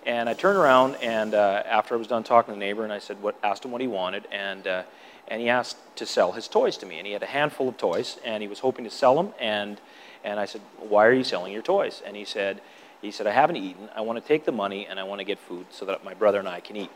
And 0.05 0.29
I 0.29 0.35
turned 0.35 0.59
around, 0.59 0.97
and 0.97 1.35
uh, 1.35 1.63
after 1.65 1.95
I 1.95 1.99
was 1.99 2.07
done 2.07 2.23
talking 2.23 2.53
to 2.53 2.59
the 2.59 2.65
neighbor, 2.65 2.85
and 2.85 2.93
I 2.93 2.99
said, 2.99 3.23
what, 3.23 3.37
asked 3.43 3.65
him 3.65 3.71
what 3.71 3.81
he 3.81 3.87
wanted, 3.87 4.27
and, 4.31 4.67
uh, 4.67 4.83
and 5.29 5.41
he 5.41 5.49
asked 5.49 5.77
to 5.97 6.07
sell 6.07 6.33
his 6.33 6.49
toys 6.49 6.77
to 6.79 6.87
me. 6.87 6.99
And 6.99 7.07
he 7.07 7.13
had 7.13 7.23
a 7.23 7.27
handful 7.27 7.69
of 7.69 7.77
toys, 7.79 8.19
and 8.25 8.43
he 8.43 8.49
was 8.49 8.59
hoping 8.59 8.85
to 8.85 8.91
sell 8.91 9.15
them. 9.15 9.33
And, 9.41 9.81
and 10.25 10.39
I 10.39 10.45
said, 10.45 10.61
why 10.79 11.07
are 11.07 11.13
you 11.13 11.25
selling 11.25 11.53
your 11.53 11.63
toys? 11.63 12.03
And 12.05 12.17
he 12.17 12.25
said, 12.25 12.61
he 13.03 13.11
said, 13.11 13.27
I 13.27 13.33
haven't 13.33 13.57
eaten. 13.57 13.89
I 13.95 14.01
want 14.01 14.23
to 14.23 14.27
take 14.27 14.45
the 14.45 14.53
money, 14.53 14.87
and 14.87 14.99
I 14.99 15.03
want 15.03 15.19
to 15.19 15.25
get 15.25 15.39
food 15.39 15.67
so 15.71 15.85
that 15.87 16.05
my 16.05 16.15
brother 16.15 16.39
and 16.39 16.49
I 16.49 16.61
can 16.61 16.77
eat. 16.77 16.91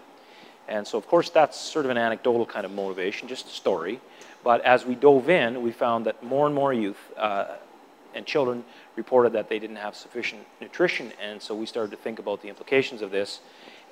And 0.68 0.86
so, 0.86 0.98
of 0.98 1.06
course, 1.06 1.30
that's 1.30 1.58
sort 1.58 1.84
of 1.84 1.90
an 1.90 1.98
anecdotal 1.98 2.46
kind 2.46 2.64
of 2.64 2.72
motivation, 2.72 3.28
just 3.28 3.46
a 3.46 3.50
story. 3.50 4.00
But 4.42 4.62
as 4.62 4.86
we 4.86 4.94
dove 4.94 5.28
in, 5.28 5.62
we 5.62 5.72
found 5.72 6.06
that 6.06 6.22
more 6.22 6.46
and 6.46 6.54
more 6.54 6.72
youth 6.72 6.98
uh, 7.16 7.56
and 8.14 8.24
children 8.24 8.64
reported 8.94 9.32
that 9.34 9.48
they 9.48 9.58
didn't 9.58 9.76
have 9.76 9.94
sufficient 9.94 10.46
nutrition. 10.60 11.12
And 11.20 11.42
so 11.42 11.54
we 11.54 11.66
started 11.66 11.90
to 11.90 11.96
think 11.96 12.18
about 12.18 12.42
the 12.42 12.48
implications 12.48 13.02
of 13.02 13.10
this 13.10 13.40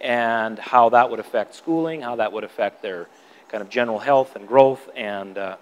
and 0.01 0.59
how 0.59 0.89
that 0.91 1.11
would 1.11 1.21
affect 1.21 1.55
schooling, 1.55 2.01
how 2.01 2.17
that 2.17 2.33
would 2.33 2.45
affect 2.45 2.83
their 2.83 3.09
kind 3.49 3.63
of 3.63 3.69
general 3.69 3.99
health 3.99 4.35
and 4.37 4.47
growth. 4.49 4.89
And, 4.97 5.39
uh, 5.39 5.57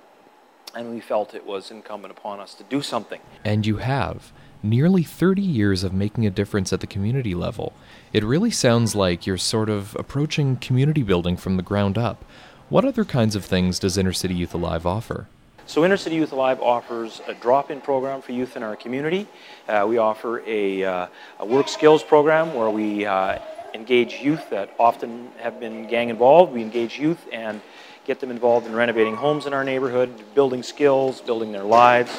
and 0.74 0.90
we 0.90 1.00
felt 1.00 1.34
it 1.34 1.46
was 1.46 1.70
incumbent 1.70 2.12
upon 2.16 2.40
us 2.40 2.54
to 2.54 2.64
do 2.64 2.82
something. 2.82 3.20
And 3.44 3.66
you 3.66 3.78
have. 3.78 4.32
Nearly 4.64 5.02
30 5.02 5.42
years 5.42 5.82
of 5.82 5.92
making 5.92 6.24
a 6.24 6.30
difference 6.30 6.72
at 6.72 6.78
the 6.80 6.86
community 6.86 7.34
level. 7.34 7.72
It 8.12 8.22
really 8.22 8.52
sounds 8.52 8.94
like 8.94 9.26
you're 9.26 9.36
sort 9.36 9.68
of 9.68 9.96
approaching 9.96 10.56
community 10.56 11.02
building 11.02 11.36
from 11.36 11.56
the 11.56 11.64
ground 11.64 11.98
up. 11.98 12.24
What 12.68 12.84
other 12.84 13.04
kinds 13.04 13.34
of 13.34 13.44
things 13.44 13.80
does 13.80 13.98
Inner 13.98 14.12
City 14.12 14.34
Youth 14.34 14.54
Alive 14.54 14.86
offer? 14.86 15.26
So 15.66 15.84
Inner 15.84 15.96
City 15.96 16.14
Youth 16.14 16.32
Alive 16.32 16.60
offers 16.60 17.20
a 17.26 17.34
drop-in 17.34 17.80
program 17.80 18.22
for 18.22 18.32
youth 18.32 18.56
in 18.56 18.62
our 18.62 18.76
community. 18.76 19.26
Uh, 19.68 19.84
we 19.88 19.98
offer 19.98 20.42
a, 20.46 20.84
uh, 20.84 21.06
a 21.40 21.46
work 21.46 21.66
skills 21.68 22.04
program 22.04 22.54
where 22.54 22.70
we 22.70 23.04
uh, 23.04 23.40
engage 23.74 24.14
youth 24.14 24.48
that 24.50 24.74
often 24.78 25.28
have 25.38 25.58
been 25.58 25.88
gang 25.88 26.08
involved. 26.08 26.52
We 26.52 26.62
engage 26.62 26.98
youth 26.98 27.26
and 27.32 27.60
get 28.04 28.20
them 28.20 28.30
involved 28.30 28.66
in 28.66 28.74
renovating 28.74 29.16
homes 29.16 29.46
in 29.46 29.54
our 29.54 29.64
neighborhood, 29.64 30.12
building 30.34 30.62
skills, 30.62 31.20
building 31.20 31.50
their 31.50 31.64
lives. 31.64 32.12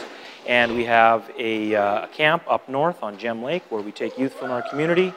And 0.45 0.75
we 0.75 0.83
have 0.85 1.31
a, 1.37 1.73
uh, 1.73 2.05
a 2.05 2.07
camp 2.09 2.43
up 2.49 2.67
north 2.67 3.01
on 3.01 3.17
Gem 3.17 3.41
Lake 3.41 3.63
where 3.69 3.81
we 3.81 3.93
take 3.93 4.17
youth 4.17 4.33
from 4.33 4.51
our 4.51 4.61
community. 4.61 5.13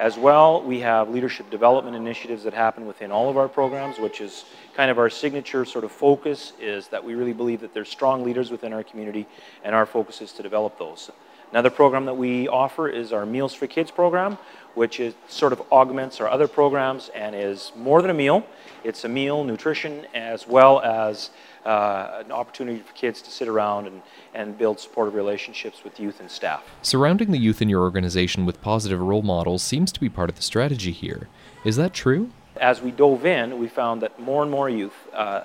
As 0.00 0.18
well, 0.18 0.60
we 0.60 0.80
have 0.80 1.08
leadership 1.08 1.48
development 1.50 1.96
initiatives 1.96 2.42
that 2.42 2.52
happen 2.52 2.84
within 2.84 3.12
all 3.12 3.30
of 3.30 3.36
our 3.36 3.48
programs, 3.48 3.98
which 3.98 4.20
is 4.20 4.44
kind 4.74 4.90
of 4.90 4.98
our 4.98 5.08
signature 5.08 5.64
sort 5.64 5.84
of 5.84 5.92
focus 5.92 6.52
is 6.60 6.88
that 6.88 7.02
we 7.02 7.14
really 7.14 7.32
believe 7.32 7.60
that 7.60 7.72
there's 7.74 7.88
strong 7.88 8.24
leaders 8.24 8.50
within 8.50 8.72
our 8.72 8.82
community, 8.82 9.26
and 9.62 9.74
our 9.74 9.86
focus 9.86 10.20
is 10.20 10.32
to 10.32 10.42
develop 10.42 10.78
those. 10.78 11.10
Another 11.52 11.70
program 11.70 12.04
that 12.06 12.16
we 12.16 12.48
offer 12.48 12.88
is 12.88 13.12
our 13.12 13.24
Meals 13.24 13.54
for 13.54 13.68
Kids 13.68 13.92
program, 13.92 14.36
which 14.74 14.98
is 14.98 15.14
sort 15.28 15.52
of 15.52 15.62
augments 15.70 16.20
our 16.20 16.28
other 16.28 16.48
programs 16.48 17.08
and 17.14 17.34
is 17.34 17.72
more 17.76 18.02
than 18.02 18.10
a 18.10 18.14
meal. 18.14 18.44
It's 18.82 19.04
a 19.04 19.08
meal, 19.08 19.44
nutrition, 19.44 20.06
as 20.12 20.46
well 20.46 20.80
as 20.80 21.30
uh, 21.66 22.22
an 22.24 22.30
opportunity 22.30 22.78
for 22.78 22.92
kids 22.92 23.20
to 23.20 23.30
sit 23.30 23.48
around 23.48 23.88
and, 23.88 24.00
and 24.34 24.56
build 24.56 24.78
supportive 24.78 25.14
relationships 25.14 25.82
with 25.82 25.98
youth 25.98 26.20
and 26.20 26.30
staff. 26.30 26.62
Surrounding 26.80 27.32
the 27.32 27.38
youth 27.38 27.60
in 27.60 27.68
your 27.68 27.82
organization 27.82 28.46
with 28.46 28.60
positive 28.62 29.00
role 29.00 29.22
models 29.22 29.62
seems 29.62 29.90
to 29.90 29.98
be 29.98 30.08
part 30.08 30.30
of 30.30 30.36
the 30.36 30.42
strategy 30.42 30.92
here. 30.92 31.28
Is 31.64 31.76
that 31.76 31.92
true? 31.92 32.30
As 32.60 32.80
we 32.80 32.92
dove 32.92 33.26
in, 33.26 33.58
we 33.58 33.66
found 33.66 34.00
that 34.02 34.18
more 34.20 34.42
and 34.42 34.50
more 34.50 34.70
youth 34.70 34.94
uh, 35.12 35.42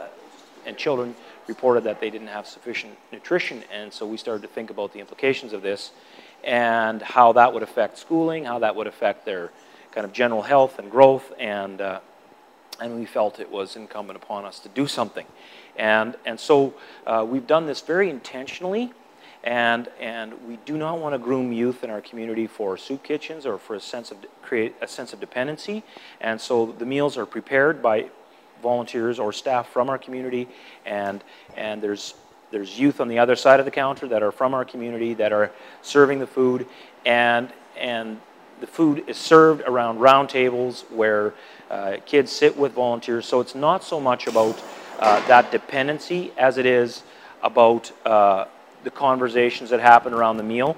and 0.65 0.77
children 0.77 1.15
reported 1.47 1.83
that 1.85 1.99
they 1.99 2.11
didn't 2.11 2.27
have 2.27 2.45
sufficient 2.45 2.95
nutrition, 3.11 3.63
and 3.73 3.91
so 3.91 4.05
we 4.05 4.15
started 4.15 4.43
to 4.43 4.47
think 4.47 4.69
about 4.69 4.93
the 4.93 4.99
implications 4.99 5.53
of 5.53 5.63
this 5.63 5.91
and 6.43 7.01
how 7.01 7.33
that 7.33 7.51
would 7.53 7.63
affect 7.63 7.97
schooling, 7.97 8.45
how 8.45 8.59
that 8.59 8.75
would 8.75 8.87
affect 8.87 9.25
their 9.25 9.51
kind 9.91 10.05
of 10.05 10.13
general 10.13 10.43
health 10.43 10.77
and 10.79 10.89
growth, 10.91 11.33
and 11.39 11.81
uh, 11.81 11.99
and 12.79 12.99
we 12.99 13.05
felt 13.05 13.39
it 13.39 13.51
was 13.51 13.75
incumbent 13.75 14.17
upon 14.21 14.43
us 14.45 14.59
to 14.59 14.69
do 14.69 14.87
something. 14.87 15.25
And, 15.77 16.15
and 16.25 16.39
so 16.39 16.73
uh, 17.07 17.25
we've 17.27 17.47
done 17.47 17.65
this 17.65 17.81
very 17.81 18.09
intentionally, 18.09 18.93
and, 19.43 19.87
and 19.99 20.33
we 20.47 20.57
do 20.65 20.77
not 20.77 20.99
want 20.99 21.15
to 21.15 21.19
groom 21.19 21.51
youth 21.51 21.83
in 21.83 21.89
our 21.89 22.01
community 22.01 22.47
for 22.47 22.77
soup 22.77 23.03
kitchens 23.03 23.45
or 23.45 23.57
for 23.57 23.75
a 23.75 23.79
sense 23.79 24.11
of 24.11 24.17
create 24.41 24.75
a 24.81 24.87
sense 24.87 25.13
of 25.13 25.19
dependency. 25.19 25.83
And 26.19 26.39
so 26.39 26.75
the 26.77 26.85
meals 26.85 27.17
are 27.17 27.25
prepared 27.25 27.81
by 27.81 28.09
volunteers 28.61 29.17
or 29.17 29.33
staff 29.33 29.69
from 29.69 29.89
our 29.89 29.97
community, 29.97 30.47
and, 30.85 31.23
and 31.57 31.81
there's, 31.81 32.13
there's 32.51 32.79
youth 32.79 33.01
on 33.01 33.07
the 33.07 33.17
other 33.17 33.35
side 33.35 33.59
of 33.59 33.65
the 33.65 33.71
counter 33.71 34.07
that 34.09 34.21
are 34.21 34.31
from 34.31 34.53
our 34.53 34.65
community 34.65 35.15
that 35.15 35.33
are 35.33 35.51
serving 35.81 36.19
the 36.19 36.27
food, 36.27 36.67
and, 37.05 37.51
and 37.75 38.19
the 38.59 38.67
food 38.67 39.03
is 39.07 39.17
served 39.17 39.63
around 39.65 39.99
round 39.99 40.29
tables 40.29 40.85
where 40.89 41.33
uh, 41.71 41.97
kids 42.05 42.31
sit 42.31 42.55
with 42.55 42.73
volunteers. 42.73 43.25
So 43.25 43.39
it's 43.39 43.55
not 43.55 43.83
so 43.83 43.99
much 43.99 44.27
about 44.27 44.61
uh, 45.01 45.25
that 45.27 45.51
dependency 45.51 46.31
as 46.37 46.57
it 46.57 46.65
is 46.65 47.03
about 47.43 47.91
uh, 48.05 48.45
the 48.83 48.91
conversations 48.91 49.69
that 49.69 49.79
happen 49.79 50.13
around 50.13 50.37
the 50.37 50.43
meal, 50.43 50.77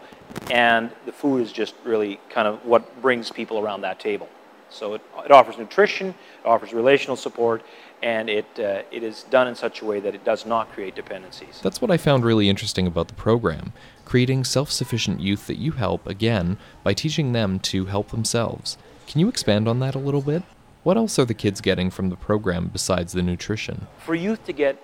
and 0.50 0.90
the 1.06 1.12
food 1.12 1.42
is 1.42 1.52
just 1.52 1.76
really 1.84 2.20
kind 2.30 2.48
of 2.48 2.66
what 2.66 3.02
brings 3.02 3.30
people 3.30 3.60
around 3.60 3.82
that 3.82 4.00
table. 4.00 4.30
So 4.70 4.96
it, 4.96 5.02
it 5.26 5.32
offers 5.32 5.58
nutrition, 5.58 6.10
it 6.10 6.46
offers 6.46 6.74
relational 6.74 7.16
support, 7.16 7.64
and 8.02 8.30
it, 8.30 8.46
uh, 8.58 8.82
it 8.92 9.04
is 9.04 9.24
done 9.24 9.48
in 9.48 9.56
such 9.56 9.82
a 9.82 9.86
way 9.86 10.00
that 10.00 10.16
it 10.16 10.26
does 10.26 10.46
not 10.46 10.72
create 10.72 10.96
dependencies. 10.96 11.62
That's 11.62 11.82
what 11.82 11.92
I 11.92 11.98
found 11.98 12.26
really 12.26 12.50
interesting 12.50 12.88
about 12.88 13.08
the 13.08 13.14
program 13.14 13.72
creating 14.06 14.44
self 14.44 14.72
sufficient 14.72 15.22
youth 15.22 15.48
that 15.48 15.58
you 15.58 15.74
help, 15.74 16.06
again, 16.08 16.58
by 16.84 16.94
teaching 16.94 17.32
them 17.32 17.60
to 17.60 17.86
help 17.86 18.10
themselves. 18.10 18.78
Can 19.08 19.20
you 19.20 19.30
expand 19.30 19.68
on 19.68 19.80
that 19.80 19.96
a 19.96 20.00
little 20.00 20.22
bit? 20.22 20.44
What 20.84 20.98
else 20.98 21.18
are 21.18 21.24
the 21.24 21.34
kids 21.34 21.62
getting 21.62 21.90
from 21.90 22.10
the 22.10 22.18
program 22.18 22.68
besides 22.68 23.14
the 23.14 23.22
nutrition? 23.22 23.88
For 24.00 24.16
youth 24.16 24.46
to 24.46 24.54
get 24.54 24.84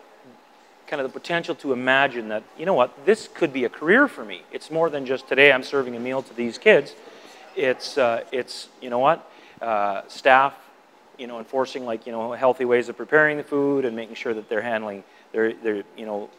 kind 0.87 1.01
of 1.01 1.11
the 1.11 1.19
potential 1.19 1.53
to 1.55 1.73
imagine 1.73 2.29
that, 2.29 2.43
you 2.57 2.65
know 2.65 2.73
what, 2.73 3.05
this 3.05 3.27
could 3.27 3.51
be 3.51 3.65
a 3.65 3.69
career 3.69 4.07
for 4.07 4.23
me. 4.23 4.43
It's 4.51 4.71
more 4.71 4.89
than 4.89 5.05
just 5.05 5.27
today 5.27 5.51
I'm 5.51 5.61
serving 5.61 5.97
a 5.97 5.99
meal 5.99 6.23
to 6.23 6.33
these 6.33 6.57
kids. 6.57 6.95
It's, 7.55 7.97
uh, 7.97 8.23
it's 8.31 8.69
you 8.81 8.89
know 8.89 8.99
what, 8.99 9.29
uh, 9.61 10.03
staff, 10.07 10.55
you 11.17 11.27
know, 11.27 11.37
enforcing 11.37 11.85
like, 11.85 12.05
you 12.05 12.13
know, 12.13 12.31
healthy 12.31 12.63
ways 12.63 12.87
of 12.87 12.95
preparing 12.95 13.35
the 13.35 13.43
food 13.43 13.83
and 13.83 13.93
making 13.93 14.15
sure 14.15 14.33
that 14.33 14.47
they're 14.47 14.61
handling, 14.61 15.03
they're, 15.33 15.53
they're 15.53 15.83
you 15.97 16.05
know, 16.05 16.29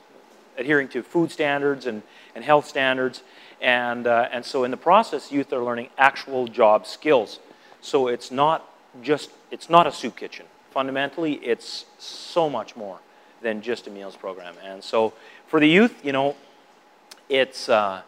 adhering 0.56 0.88
to 0.88 1.02
food 1.02 1.30
standards 1.30 1.84
and, 1.84 2.02
and 2.34 2.42
health 2.42 2.66
standards. 2.66 3.22
And, 3.60 4.06
uh, 4.06 4.28
and 4.32 4.42
so 4.42 4.64
in 4.64 4.70
the 4.70 4.78
process, 4.78 5.30
youth 5.30 5.52
are 5.52 5.62
learning 5.62 5.90
actual 5.98 6.48
job 6.48 6.86
skills. 6.86 7.40
So 7.82 8.08
it's 8.08 8.30
not 8.30 8.66
just, 9.02 9.30
it's 9.50 9.68
not 9.68 9.86
a 9.86 9.92
soup 9.92 10.16
kitchen. 10.16 10.46
Fundamentally, 10.70 11.34
it's 11.34 11.86
so 11.98 12.48
much 12.48 12.76
more 12.76 13.00
than 13.42 13.62
just 13.62 13.86
a 13.86 13.90
meals 13.90 14.16
program. 14.16 14.54
And 14.64 14.82
so 14.84 15.12
for 15.46 15.60
the 15.60 15.68
youth, 15.68 16.04
you 16.04 16.12
know, 16.12 16.36
it's, 17.28 17.68
uh, 17.68 18.02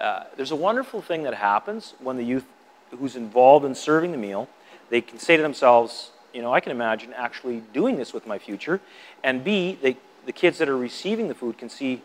uh, 0.00 0.24
there's 0.36 0.50
a 0.50 0.56
wonderful 0.56 1.02
thing 1.02 1.22
that 1.24 1.34
happens 1.34 1.94
when 2.00 2.16
the 2.16 2.24
youth 2.24 2.46
who's 2.90 3.16
involved 3.16 3.64
in 3.64 3.74
serving 3.74 4.12
the 4.12 4.18
meal, 4.18 4.48
they 4.90 5.00
can 5.00 5.18
say 5.18 5.36
to 5.36 5.42
themselves, 5.42 6.10
you 6.32 6.42
know, 6.42 6.52
I 6.52 6.60
can 6.60 6.72
imagine 6.72 7.12
actually 7.14 7.62
doing 7.72 7.96
this 7.96 8.12
with 8.12 8.26
my 8.26 8.38
future. 8.38 8.80
And 9.22 9.44
B, 9.44 9.78
they, 9.80 9.96
the 10.26 10.32
kids 10.32 10.58
that 10.58 10.68
are 10.68 10.76
receiving 10.76 11.28
the 11.28 11.34
food 11.34 11.58
can 11.58 11.68
see, 11.68 12.02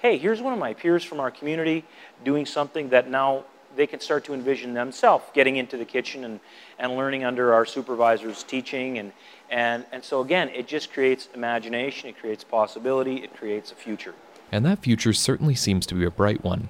hey, 0.00 0.18
here's 0.18 0.40
one 0.40 0.52
of 0.52 0.58
my 0.58 0.74
peers 0.74 1.04
from 1.04 1.20
our 1.20 1.30
community 1.30 1.84
doing 2.24 2.46
something 2.46 2.90
that 2.90 3.08
now 3.08 3.44
they 3.76 3.86
can 3.86 4.00
start 4.00 4.24
to 4.24 4.34
envision 4.34 4.74
themselves 4.74 5.24
getting 5.34 5.56
into 5.56 5.76
the 5.76 5.84
kitchen 5.84 6.24
and, 6.24 6.40
and 6.78 6.96
learning 6.96 7.24
under 7.24 7.52
our 7.52 7.64
supervisors 7.64 8.42
teaching 8.42 8.98
and, 8.98 9.12
and, 9.50 9.84
and 9.92 10.02
so 10.02 10.20
again 10.20 10.48
it 10.50 10.66
just 10.66 10.92
creates 10.92 11.28
imagination 11.34 12.08
it 12.08 12.18
creates 12.18 12.44
possibility 12.44 13.16
it 13.16 13.34
creates 13.34 13.72
a 13.72 13.74
future 13.74 14.14
and 14.52 14.64
that 14.64 14.80
future 14.80 15.12
certainly 15.12 15.54
seems 15.54 15.86
to 15.86 15.94
be 15.94 16.04
a 16.04 16.10
bright 16.10 16.42
one 16.42 16.68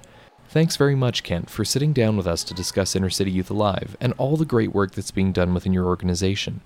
thanks 0.49 0.75
very 0.75 0.95
much 0.95 1.23
kent 1.23 1.49
for 1.49 1.65
sitting 1.65 1.93
down 1.93 2.17
with 2.17 2.27
us 2.27 2.43
to 2.43 2.53
discuss 2.53 2.95
inner 2.95 3.09
city 3.09 3.31
youth 3.31 3.49
alive 3.49 3.97
and 3.99 4.13
all 4.17 4.37
the 4.37 4.45
great 4.45 4.73
work 4.73 4.91
that's 4.91 5.11
being 5.11 5.31
done 5.31 5.53
within 5.53 5.73
your 5.73 5.85
organization 5.85 6.61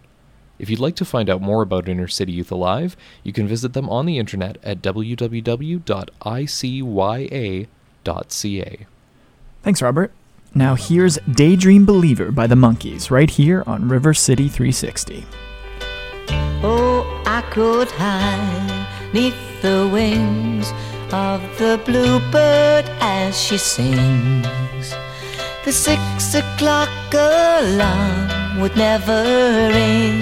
if 0.58 0.70
you'd 0.70 0.80
like 0.80 0.96
to 0.96 1.06
find 1.06 1.30
out 1.30 1.42
more 1.42 1.62
about 1.62 1.90
Inner 1.90 2.08
City 2.08 2.32
Youth 2.32 2.50
Alive, 2.52 2.96
you 3.24 3.34
can 3.34 3.46
visit 3.48 3.74
them 3.74 3.90
on 3.90 4.06
the 4.06 4.18
internet 4.18 4.58
at 4.64 4.82
www.icya.ca. 4.82 5.76
Thanks, 9.64 9.82
Robert. 9.82 10.12
Now 10.58 10.76
here's 10.76 11.18
Daydream 11.30 11.86
Believer 11.86 12.32
by 12.32 12.48
the 12.48 12.56
Monkees 12.56 13.12
right 13.12 13.30
here 13.30 13.62
on 13.68 13.90
River 13.90 14.14
City 14.14 14.48
360. 14.48 15.26
Oh, 16.64 17.24
I 17.26 17.42
could 17.52 17.90
hide 17.92 18.88
neath 19.14 19.36
the 19.62 19.90
wings 19.92 20.72
of 21.12 21.42
the 21.60 21.78
bluebird 21.84 22.86
as 23.02 23.38
she 23.38 23.58
sings. 23.58 24.96
The 25.66 25.74
six 25.74 26.34
o'clock 26.34 26.90
alarm 27.12 28.62
would 28.62 28.78
never 28.78 29.24
ring, 29.74 30.22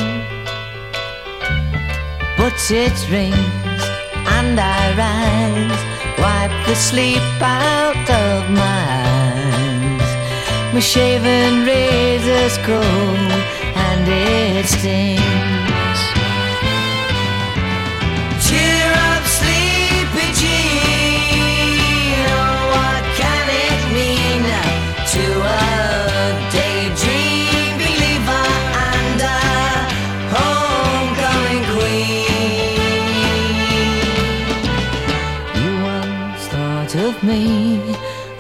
but 2.40 2.58
it 2.72 2.98
rings 3.12 3.84
and 4.34 4.60
I 4.60 4.98
rise, 4.98 6.18
wipe 6.18 6.66
the 6.66 6.74
sleep 6.74 7.22
out 7.40 8.10
of 8.10 8.50
my 8.50 9.04
eyes. 9.04 9.13
My 10.74 10.80
shaven 10.80 11.66
razor's 11.68 12.58
cold 12.66 13.32
and 13.86 14.08
it 14.08 14.66
stings. 14.66 16.00
Cheer 18.44 18.92
up, 19.12 19.24
sleepy 19.38 20.28
Jean. 20.40 22.26
Oh, 22.26 22.58
what 22.74 23.04
can 23.22 23.46
it 23.66 23.82
mean 23.94 24.44
to 25.14 25.26
a 25.46 25.66
daydream 26.56 27.74
believer 27.78 28.48
and 28.90 29.20
a 29.22 29.44
homecoming 30.34 31.66
queen? 31.76 32.82
You 35.62 35.72
once 35.84 36.44
thought 36.48 36.94
of 36.96 37.14
me 37.22 37.42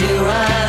to 0.00 0.24
a 0.24 0.59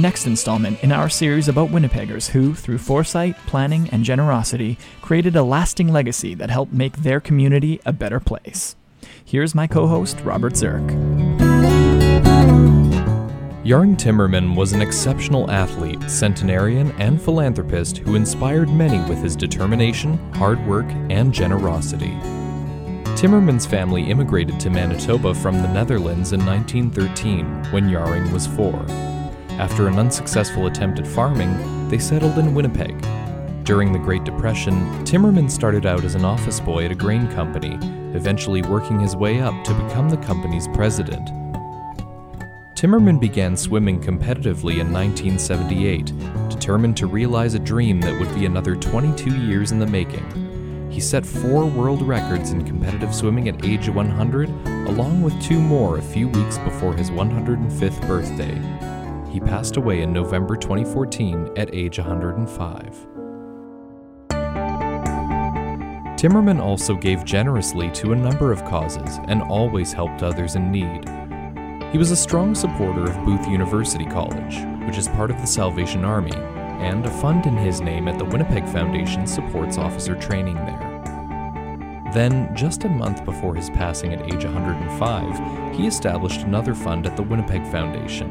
next 0.00 0.26
installment 0.26 0.82
in 0.82 0.92
our 0.92 1.08
series 1.08 1.48
about 1.48 1.68
Winnipeggers 1.68 2.30
who, 2.30 2.54
through 2.54 2.78
foresight, 2.78 3.36
planning, 3.46 3.88
and 3.90 4.04
generosity, 4.04 4.78
created 5.02 5.36
a 5.36 5.42
lasting 5.42 5.92
legacy 5.92 6.34
that 6.34 6.50
helped 6.50 6.72
make 6.72 6.96
their 6.98 7.20
community 7.20 7.80
a 7.84 7.92
better 7.92 8.18
place. 8.18 8.76
Here's 9.24 9.54
my 9.54 9.66
co 9.66 9.86
host, 9.86 10.20
Robert 10.22 10.56
Zirk. 10.56 10.86
Jaring 13.64 13.94
Timmerman 13.94 14.56
was 14.56 14.72
an 14.72 14.82
exceptional 14.82 15.48
athlete, 15.50 16.02
centenarian, 16.10 16.90
and 16.92 17.22
philanthropist 17.22 17.98
who 17.98 18.16
inspired 18.16 18.68
many 18.68 18.98
with 19.08 19.22
his 19.22 19.36
determination, 19.36 20.16
hard 20.34 20.58
work, 20.66 20.86
and 21.10 21.32
generosity. 21.32 22.16
Timmerman's 23.14 23.66
family 23.66 24.10
immigrated 24.10 24.58
to 24.58 24.70
Manitoba 24.70 25.34
from 25.34 25.62
the 25.62 25.68
Netherlands 25.68 26.32
in 26.32 26.44
1913 26.44 27.64
when 27.70 27.90
Jaring 27.90 28.32
was 28.32 28.46
four. 28.46 28.84
After 29.60 29.88
an 29.88 29.98
unsuccessful 29.98 30.68
attempt 30.68 31.00
at 31.00 31.06
farming, 31.06 31.86
they 31.90 31.98
settled 31.98 32.38
in 32.38 32.54
Winnipeg. 32.54 32.98
During 33.62 33.92
the 33.92 33.98
Great 33.98 34.24
Depression, 34.24 34.74
Timmerman 35.04 35.50
started 35.50 35.84
out 35.84 36.02
as 36.02 36.14
an 36.14 36.24
office 36.24 36.58
boy 36.58 36.86
at 36.86 36.92
a 36.92 36.94
grain 36.94 37.30
company, 37.32 37.74
eventually 38.16 38.62
working 38.62 38.98
his 38.98 39.16
way 39.16 39.38
up 39.42 39.52
to 39.64 39.74
become 39.74 40.08
the 40.08 40.16
company's 40.16 40.66
president. 40.68 41.28
Timmerman 42.74 43.20
began 43.20 43.54
swimming 43.54 44.00
competitively 44.00 44.80
in 44.80 44.90
1978, 44.90 46.14
determined 46.48 46.96
to 46.96 47.06
realize 47.06 47.52
a 47.52 47.58
dream 47.58 48.00
that 48.00 48.18
would 48.18 48.34
be 48.34 48.46
another 48.46 48.74
22 48.74 49.44
years 49.44 49.72
in 49.72 49.78
the 49.78 49.86
making. 49.86 50.88
He 50.90 51.00
set 51.00 51.26
four 51.26 51.66
world 51.66 52.00
records 52.00 52.52
in 52.52 52.64
competitive 52.64 53.14
swimming 53.14 53.50
at 53.50 53.62
age 53.62 53.90
100, 53.90 54.48
along 54.88 55.20
with 55.20 55.38
two 55.42 55.60
more 55.60 55.98
a 55.98 56.02
few 56.02 56.28
weeks 56.28 56.56
before 56.56 56.94
his 56.94 57.10
105th 57.10 58.00
birthday. 58.08 58.89
He 59.30 59.38
passed 59.38 59.76
away 59.76 60.02
in 60.02 60.12
November 60.12 60.56
2014 60.56 61.50
at 61.56 61.72
age 61.72 61.98
105. 61.98 63.06
Timmerman 66.18 66.60
also 66.60 66.96
gave 66.96 67.24
generously 67.24 67.90
to 67.92 68.12
a 68.12 68.16
number 68.16 68.50
of 68.52 68.64
causes 68.64 69.20
and 69.28 69.40
always 69.42 69.92
helped 69.92 70.24
others 70.24 70.56
in 70.56 70.72
need. 70.72 71.08
He 71.92 71.98
was 71.98 72.10
a 72.10 72.16
strong 72.16 72.56
supporter 72.56 73.04
of 73.04 73.24
Booth 73.24 73.46
University 73.46 74.04
College, 74.04 74.58
which 74.86 74.98
is 74.98 75.06
part 75.08 75.30
of 75.30 75.40
the 75.40 75.46
Salvation 75.46 76.04
Army, 76.04 76.34
and 76.34 77.06
a 77.06 77.10
fund 77.10 77.46
in 77.46 77.56
his 77.56 77.80
name 77.80 78.08
at 78.08 78.18
the 78.18 78.24
Winnipeg 78.24 78.66
Foundation 78.68 79.28
supports 79.28 79.78
officer 79.78 80.16
training 80.16 80.56
there. 80.56 80.90
Then, 82.12 82.54
just 82.56 82.82
a 82.82 82.88
month 82.88 83.24
before 83.24 83.54
his 83.54 83.70
passing 83.70 84.12
at 84.12 84.34
age 84.34 84.44
105, 84.44 85.76
he 85.76 85.86
established 85.86 86.40
another 86.40 86.74
fund 86.74 87.06
at 87.06 87.16
the 87.16 87.22
Winnipeg 87.22 87.64
Foundation, 87.68 88.28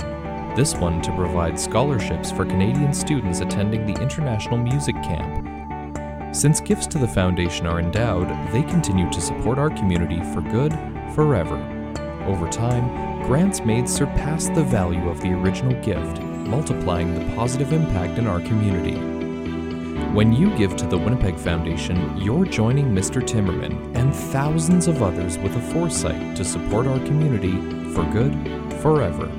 this 0.60 0.76
one 0.76 1.02
to 1.02 1.16
provide 1.16 1.58
scholarships 1.58 2.34
for 2.34 2.44
Canadian 2.44 2.94
students 2.94 3.40
attending 3.40 3.86
the 3.86 4.02
International 4.02 4.58
Music 4.58 4.94
Camp. 4.96 6.36
Since 6.36 6.60
gifts 6.60 6.86
to 6.88 6.98
the 6.98 7.08
foundation 7.08 7.66
are 7.66 7.80
endowed, 7.80 8.28
they 8.52 8.64
continue 8.64 9.10
to 9.10 9.22
support 9.22 9.58
our 9.58 9.70
community 9.70 10.20
for 10.34 10.42
good, 10.42 10.78
forever. 11.16 11.56
Over 12.28 12.50
time, 12.50 13.24
grants 13.24 13.62
made 13.62 13.88
surpass 13.88 14.50
the 14.50 14.66
value 14.66 15.08
of 15.08 15.22
the 15.22 15.32
original 15.32 15.82
gift, 15.82 16.22
multiplying 16.22 17.16
the 17.16 17.36
positive 17.38 17.72
impact 17.72 18.20
in 18.20 18.28
our 18.28 18.42
community. 18.42 19.00
When 20.12 20.34
you 20.34 20.54
give 20.58 20.76
to 20.76 20.88
the 20.88 20.98
Winnipeg 20.98 21.38
Foundation, 21.38 22.18
you're 22.18 22.44
joining 22.44 22.88
Mr. 22.88 23.22
Timmerman 23.22 23.96
and 23.96 24.14
thousands 24.14 24.88
of 24.88 25.02
others 25.02 25.38
with 25.38 25.56
a 25.56 25.62
foresight 25.72 26.36
to 26.36 26.44
support 26.44 26.86
our 26.86 27.00
community 27.06 27.54
for 27.94 28.04
good, 28.12 28.34
forever. 28.82 29.32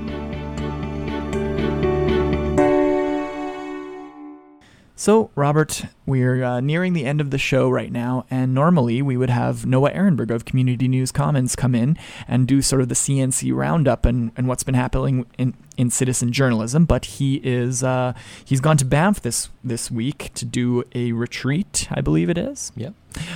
So, 5.01 5.31
Robert, 5.33 5.85
we're 6.05 6.43
uh, 6.43 6.59
nearing 6.59 6.93
the 6.93 7.05
end 7.05 7.21
of 7.21 7.31
the 7.31 7.39
show 7.39 7.71
right 7.71 7.91
now, 7.91 8.27
and 8.29 8.53
normally 8.53 9.01
we 9.01 9.17
would 9.17 9.31
have 9.31 9.65
Noah 9.65 9.89
Ehrenberg 9.89 10.29
of 10.29 10.45
Community 10.45 10.87
News 10.87 11.11
Commons 11.11 11.55
come 11.55 11.73
in 11.73 11.97
and 12.27 12.47
do 12.47 12.61
sort 12.61 12.83
of 12.83 12.87
the 12.87 12.93
CNC 12.93 13.51
roundup 13.51 14.05
and, 14.05 14.31
and 14.37 14.47
what's 14.47 14.61
been 14.61 14.75
happening 14.75 15.25
in, 15.39 15.55
in 15.77 15.89
citizen 15.89 16.31
journalism. 16.31 16.85
But 16.85 17.05
he 17.05 17.35
is 17.43 17.83
uh, 17.83 18.13
he's 18.43 18.59
gone 18.59 18.77
to 18.77 18.85
Banff 18.85 19.21
this 19.21 19.49
this 19.63 19.91
week 19.91 20.31
to 20.35 20.45
do 20.45 20.83
a 20.93 21.11
retreat, 21.11 21.87
I 21.91 22.01
believe 22.01 22.29
it 22.29 22.37
is. 22.37 22.71
Yep. 22.75 22.93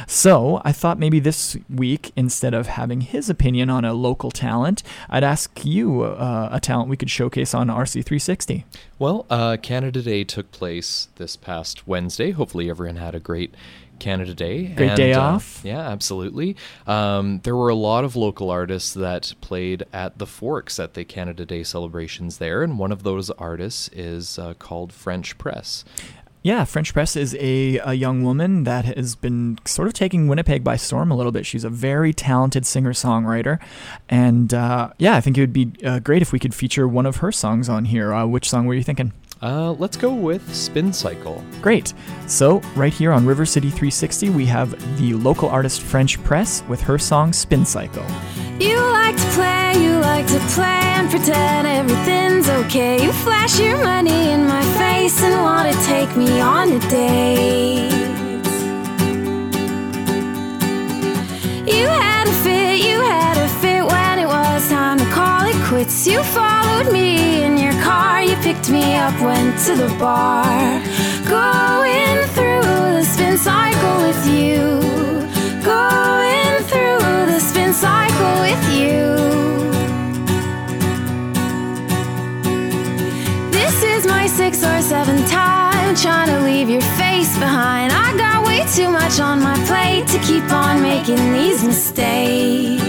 So 0.07 0.61
I 0.63 0.71
thought 0.71 0.97
maybe 0.97 1.19
this 1.19 1.57
week, 1.69 2.11
instead 2.15 2.53
of 2.53 2.67
having 2.67 3.01
his 3.01 3.29
opinion 3.29 3.69
on 3.69 3.83
a 3.83 3.93
local 3.93 4.31
talent, 4.31 4.83
I'd 5.09 5.23
ask 5.23 5.65
you 5.65 6.03
uh, 6.03 6.49
a 6.51 6.59
talent 6.59 6.89
we 6.89 6.97
could 6.97 7.09
showcase 7.09 7.53
on 7.53 7.67
RC360. 7.67 8.63
Well, 8.97 9.25
uh, 9.29 9.57
Canada 9.61 10.01
Day 10.01 10.23
took 10.23 10.51
place 10.51 11.09
this 11.15 11.35
past 11.35 11.87
Wednesday. 11.87 12.31
Hopefully, 12.31 12.69
everyone 12.69 12.95
had 12.95 13.15
a 13.15 13.19
great 13.19 13.53
Canada 13.99 14.33
Day. 14.33 14.65
Great 14.67 14.95
day 14.95 15.13
uh, 15.13 15.21
off. 15.21 15.61
Yeah, 15.63 15.79
absolutely. 15.79 16.55
Um, 16.87 17.39
there 17.43 17.55
were 17.55 17.69
a 17.69 17.75
lot 17.75 18.03
of 18.03 18.15
local 18.15 18.49
artists 18.49 18.93
that 18.93 19.33
played 19.41 19.83
at 19.93 20.17
the 20.17 20.27
Forks 20.27 20.79
at 20.79 20.93
the 20.93 21.03
Canada 21.03 21.45
Day 21.45 21.63
celebrations 21.63 22.37
there, 22.37 22.63
and 22.63 22.79
one 22.79 22.91
of 22.91 23.03
those 23.03 23.29
artists 23.31 23.89
is 23.89 24.37
uh, 24.39 24.53
called 24.55 24.93
French 24.93 25.37
Press. 25.37 25.85
Yeah, 26.45 26.63
French 26.63 26.93
Press 26.93 27.15
is 27.15 27.35
a, 27.39 27.79
a 27.79 27.95
young 27.95 28.21
woman 28.21 28.65
that 28.65 28.85
has 28.85 29.15
been 29.15 29.57
sort 29.65 29.87
of 29.87 29.95
taking 29.95 30.27
Winnipeg 30.27 30.63
by 30.63 30.75
storm 30.75 31.09
a 31.09 31.15
little 31.15 31.31
bit. 31.31 31.43
She's 31.43 31.63
a 31.63 31.71
very 31.71 32.13
talented 32.13 32.67
singer 32.67 32.93
songwriter. 32.93 33.59
And 34.09 34.53
uh, 34.53 34.91
yeah, 34.99 35.15
I 35.15 35.21
think 35.21 35.39
it 35.39 35.41
would 35.41 35.53
be 35.53 35.71
uh, 35.83 35.97
great 35.97 36.21
if 36.21 36.31
we 36.31 36.37
could 36.37 36.53
feature 36.53 36.87
one 36.87 37.07
of 37.07 37.15
her 37.15 37.31
songs 37.31 37.67
on 37.67 37.85
here. 37.85 38.13
Uh, 38.13 38.27
which 38.27 38.47
song 38.47 38.67
were 38.67 38.75
you 38.75 38.83
thinking? 38.83 39.11
Uh, 39.41 39.73
let's 39.73 39.97
go 39.97 40.13
with 40.13 40.55
Spin 40.55 40.93
Cycle. 40.93 41.43
Great. 41.61 41.93
So, 42.27 42.59
right 42.75 42.93
here 42.93 43.11
on 43.11 43.25
River 43.25 43.45
City 43.45 43.69
360, 43.69 44.29
we 44.29 44.45
have 44.45 44.71
the 44.97 45.13
local 45.13 45.49
artist 45.49 45.81
French 45.81 46.21
Press 46.23 46.63
with 46.69 46.81
her 46.81 46.97
song 46.97 47.33
Spin 47.33 47.65
Cycle. 47.65 48.05
You 48.59 48.79
like 48.79 49.17
to 49.17 49.27
play, 49.33 49.73
you 49.83 49.99
like 49.99 50.25
to 50.27 50.39
play 50.55 50.65
and 50.65 51.09
pretend 51.09 51.67
everything's 51.67 52.47
okay. 52.49 53.03
You 53.03 53.11
flash 53.11 53.59
your 53.59 53.77
money 53.83 54.31
in 54.31 54.47
my 54.47 54.63
face 54.79 55.21
and 55.21 55.41
want 55.43 55.71
to 55.71 55.85
take 55.85 56.15
me 56.15 56.39
on 56.39 56.71
a 56.71 56.79
date. 56.89 57.91
You 61.67 61.87
had 61.87 62.27
a 62.27 62.33
fit, 62.43 62.79
you 62.87 63.01
had 63.01 63.37
a 63.37 63.47
fit 63.59 63.64
quits. 65.75 66.07
You 66.07 66.23
followed 66.23 66.89
me 66.93 67.43
in 67.43 67.57
your 67.57 67.73
car, 67.83 68.23
you 68.23 68.35
picked 68.47 68.69
me 68.69 68.95
up, 68.95 69.15
went 69.19 69.59
to 69.65 69.75
the 69.75 69.91
bar. 69.99 70.79
Going 71.27 72.17
through 72.35 72.61
the 72.97 73.03
spin 73.03 73.37
cycle 73.37 73.97
with 74.07 74.21
you. 74.37 74.57
Going 75.75 76.55
through 76.69 77.03
the 77.31 77.39
spin 77.49 77.73
cycle 77.73 78.35
with 78.47 78.63
you. 78.79 79.03
This 83.57 83.75
is 83.83 84.07
my 84.07 84.27
sixth 84.27 84.63
or 84.63 84.81
seventh 84.81 85.29
time 85.29 85.93
trying 85.95 86.29
to 86.33 86.39
leave 86.49 86.69
your 86.69 86.87
face 87.01 87.37
behind. 87.37 87.91
I 87.91 88.15
got 88.17 88.47
way 88.47 88.63
too 88.77 88.89
much 88.89 89.19
on 89.19 89.41
my 89.41 89.57
plate 89.69 90.07
to 90.13 90.19
keep 90.19 90.49
on 90.53 90.81
making 90.81 91.23
these 91.33 91.65
mistakes. 91.65 92.84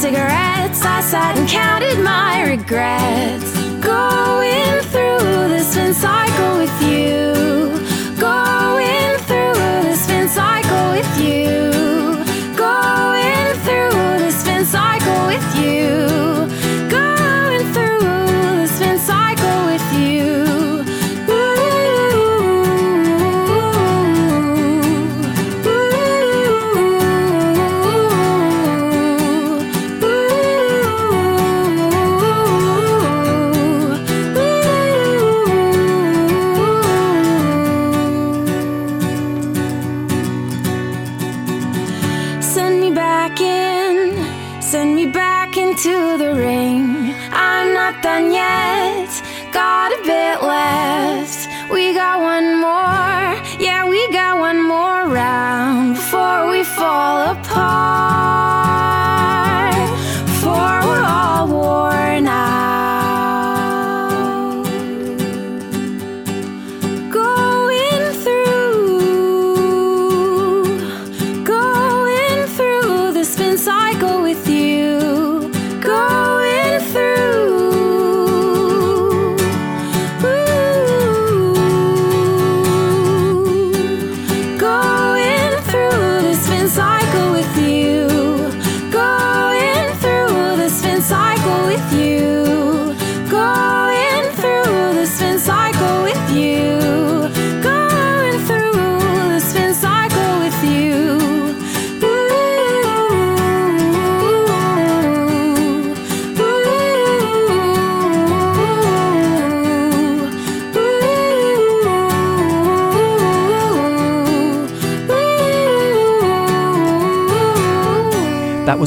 Cigarettes. 0.00 0.80
I 0.82 1.02
sat 1.02 1.36
and 1.36 1.46
counted 1.46 2.02
my 2.02 2.48
regrets. 2.48 3.52
Going 3.84 4.80
through 4.90 5.48
the 5.52 5.60
spin 5.60 5.92
cycle 5.92 6.39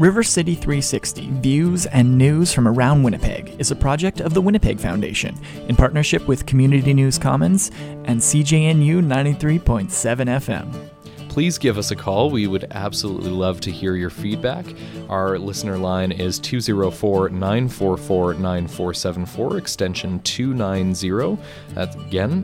River 0.00 0.24
City 0.24 0.54
360 0.54 1.28
Views 1.40 1.86
and 1.86 2.18
News 2.18 2.52
from 2.52 2.66
Around 2.66 3.04
Winnipeg 3.04 3.54
is 3.60 3.70
a 3.70 3.76
project 3.76 4.20
of 4.20 4.34
the 4.34 4.40
Winnipeg 4.40 4.80
Foundation 4.80 5.38
in 5.68 5.76
partnership 5.76 6.26
with 6.26 6.46
Community 6.46 6.92
News 6.92 7.18
Commons 7.18 7.70
and 8.04 8.18
CJNU 8.18 9.00
93.7 9.00 9.90
FM 10.26 10.90
please 11.30 11.58
give 11.58 11.78
us 11.78 11.92
a 11.92 11.96
call. 11.96 12.28
We 12.28 12.48
would 12.48 12.66
absolutely 12.72 13.30
love 13.30 13.60
to 13.60 13.70
hear 13.70 13.94
your 13.94 14.10
feedback. 14.10 14.66
Our 15.08 15.38
listener 15.38 15.78
line 15.78 16.10
is 16.10 16.40
204 16.40 17.28
944 17.28 18.34
9474, 18.34 19.56
extension 19.56 20.20
290. 20.20 21.40
That's 21.68 21.94
again, 21.94 22.42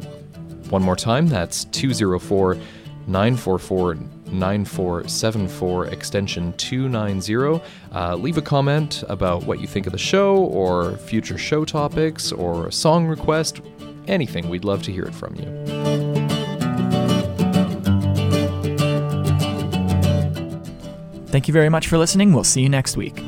one 0.70 0.82
more 0.82 0.94
time, 0.94 1.26
that's 1.26 1.64
204 1.64 2.54
944 3.08 3.94
9474 4.26 5.86
extension 5.86 6.52
290. 6.52 7.64
Uh, 7.92 8.14
leave 8.14 8.38
a 8.38 8.42
comment 8.42 9.02
about 9.08 9.44
what 9.44 9.60
you 9.60 9.66
think 9.66 9.86
of 9.86 9.92
the 9.92 9.98
show 9.98 10.36
or 10.36 10.96
future 10.98 11.38
show 11.38 11.64
topics 11.64 12.30
or 12.30 12.68
a 12.68 12.72
song 12.72 13.06
request, 13.06 13.60
anything. 14.06 14.48
We'd 14.48 14.64
love 14.64 14.84
to 14.84 14.92
hear 14.92 15.04
it 15.04 15.14
from 15.14 15.34
you. 15.34 15.85
Thank 21.36 21.48
you 21.48 21.52
very 21.52 21.68
much 21.68 21.88
for 21.88 21.98
listening. 21.98 22.32
We'll 22.32 22.44
see 22.44 22.62
you 22.62 22.70
next 22.70 22.96
week. 22.96 23.22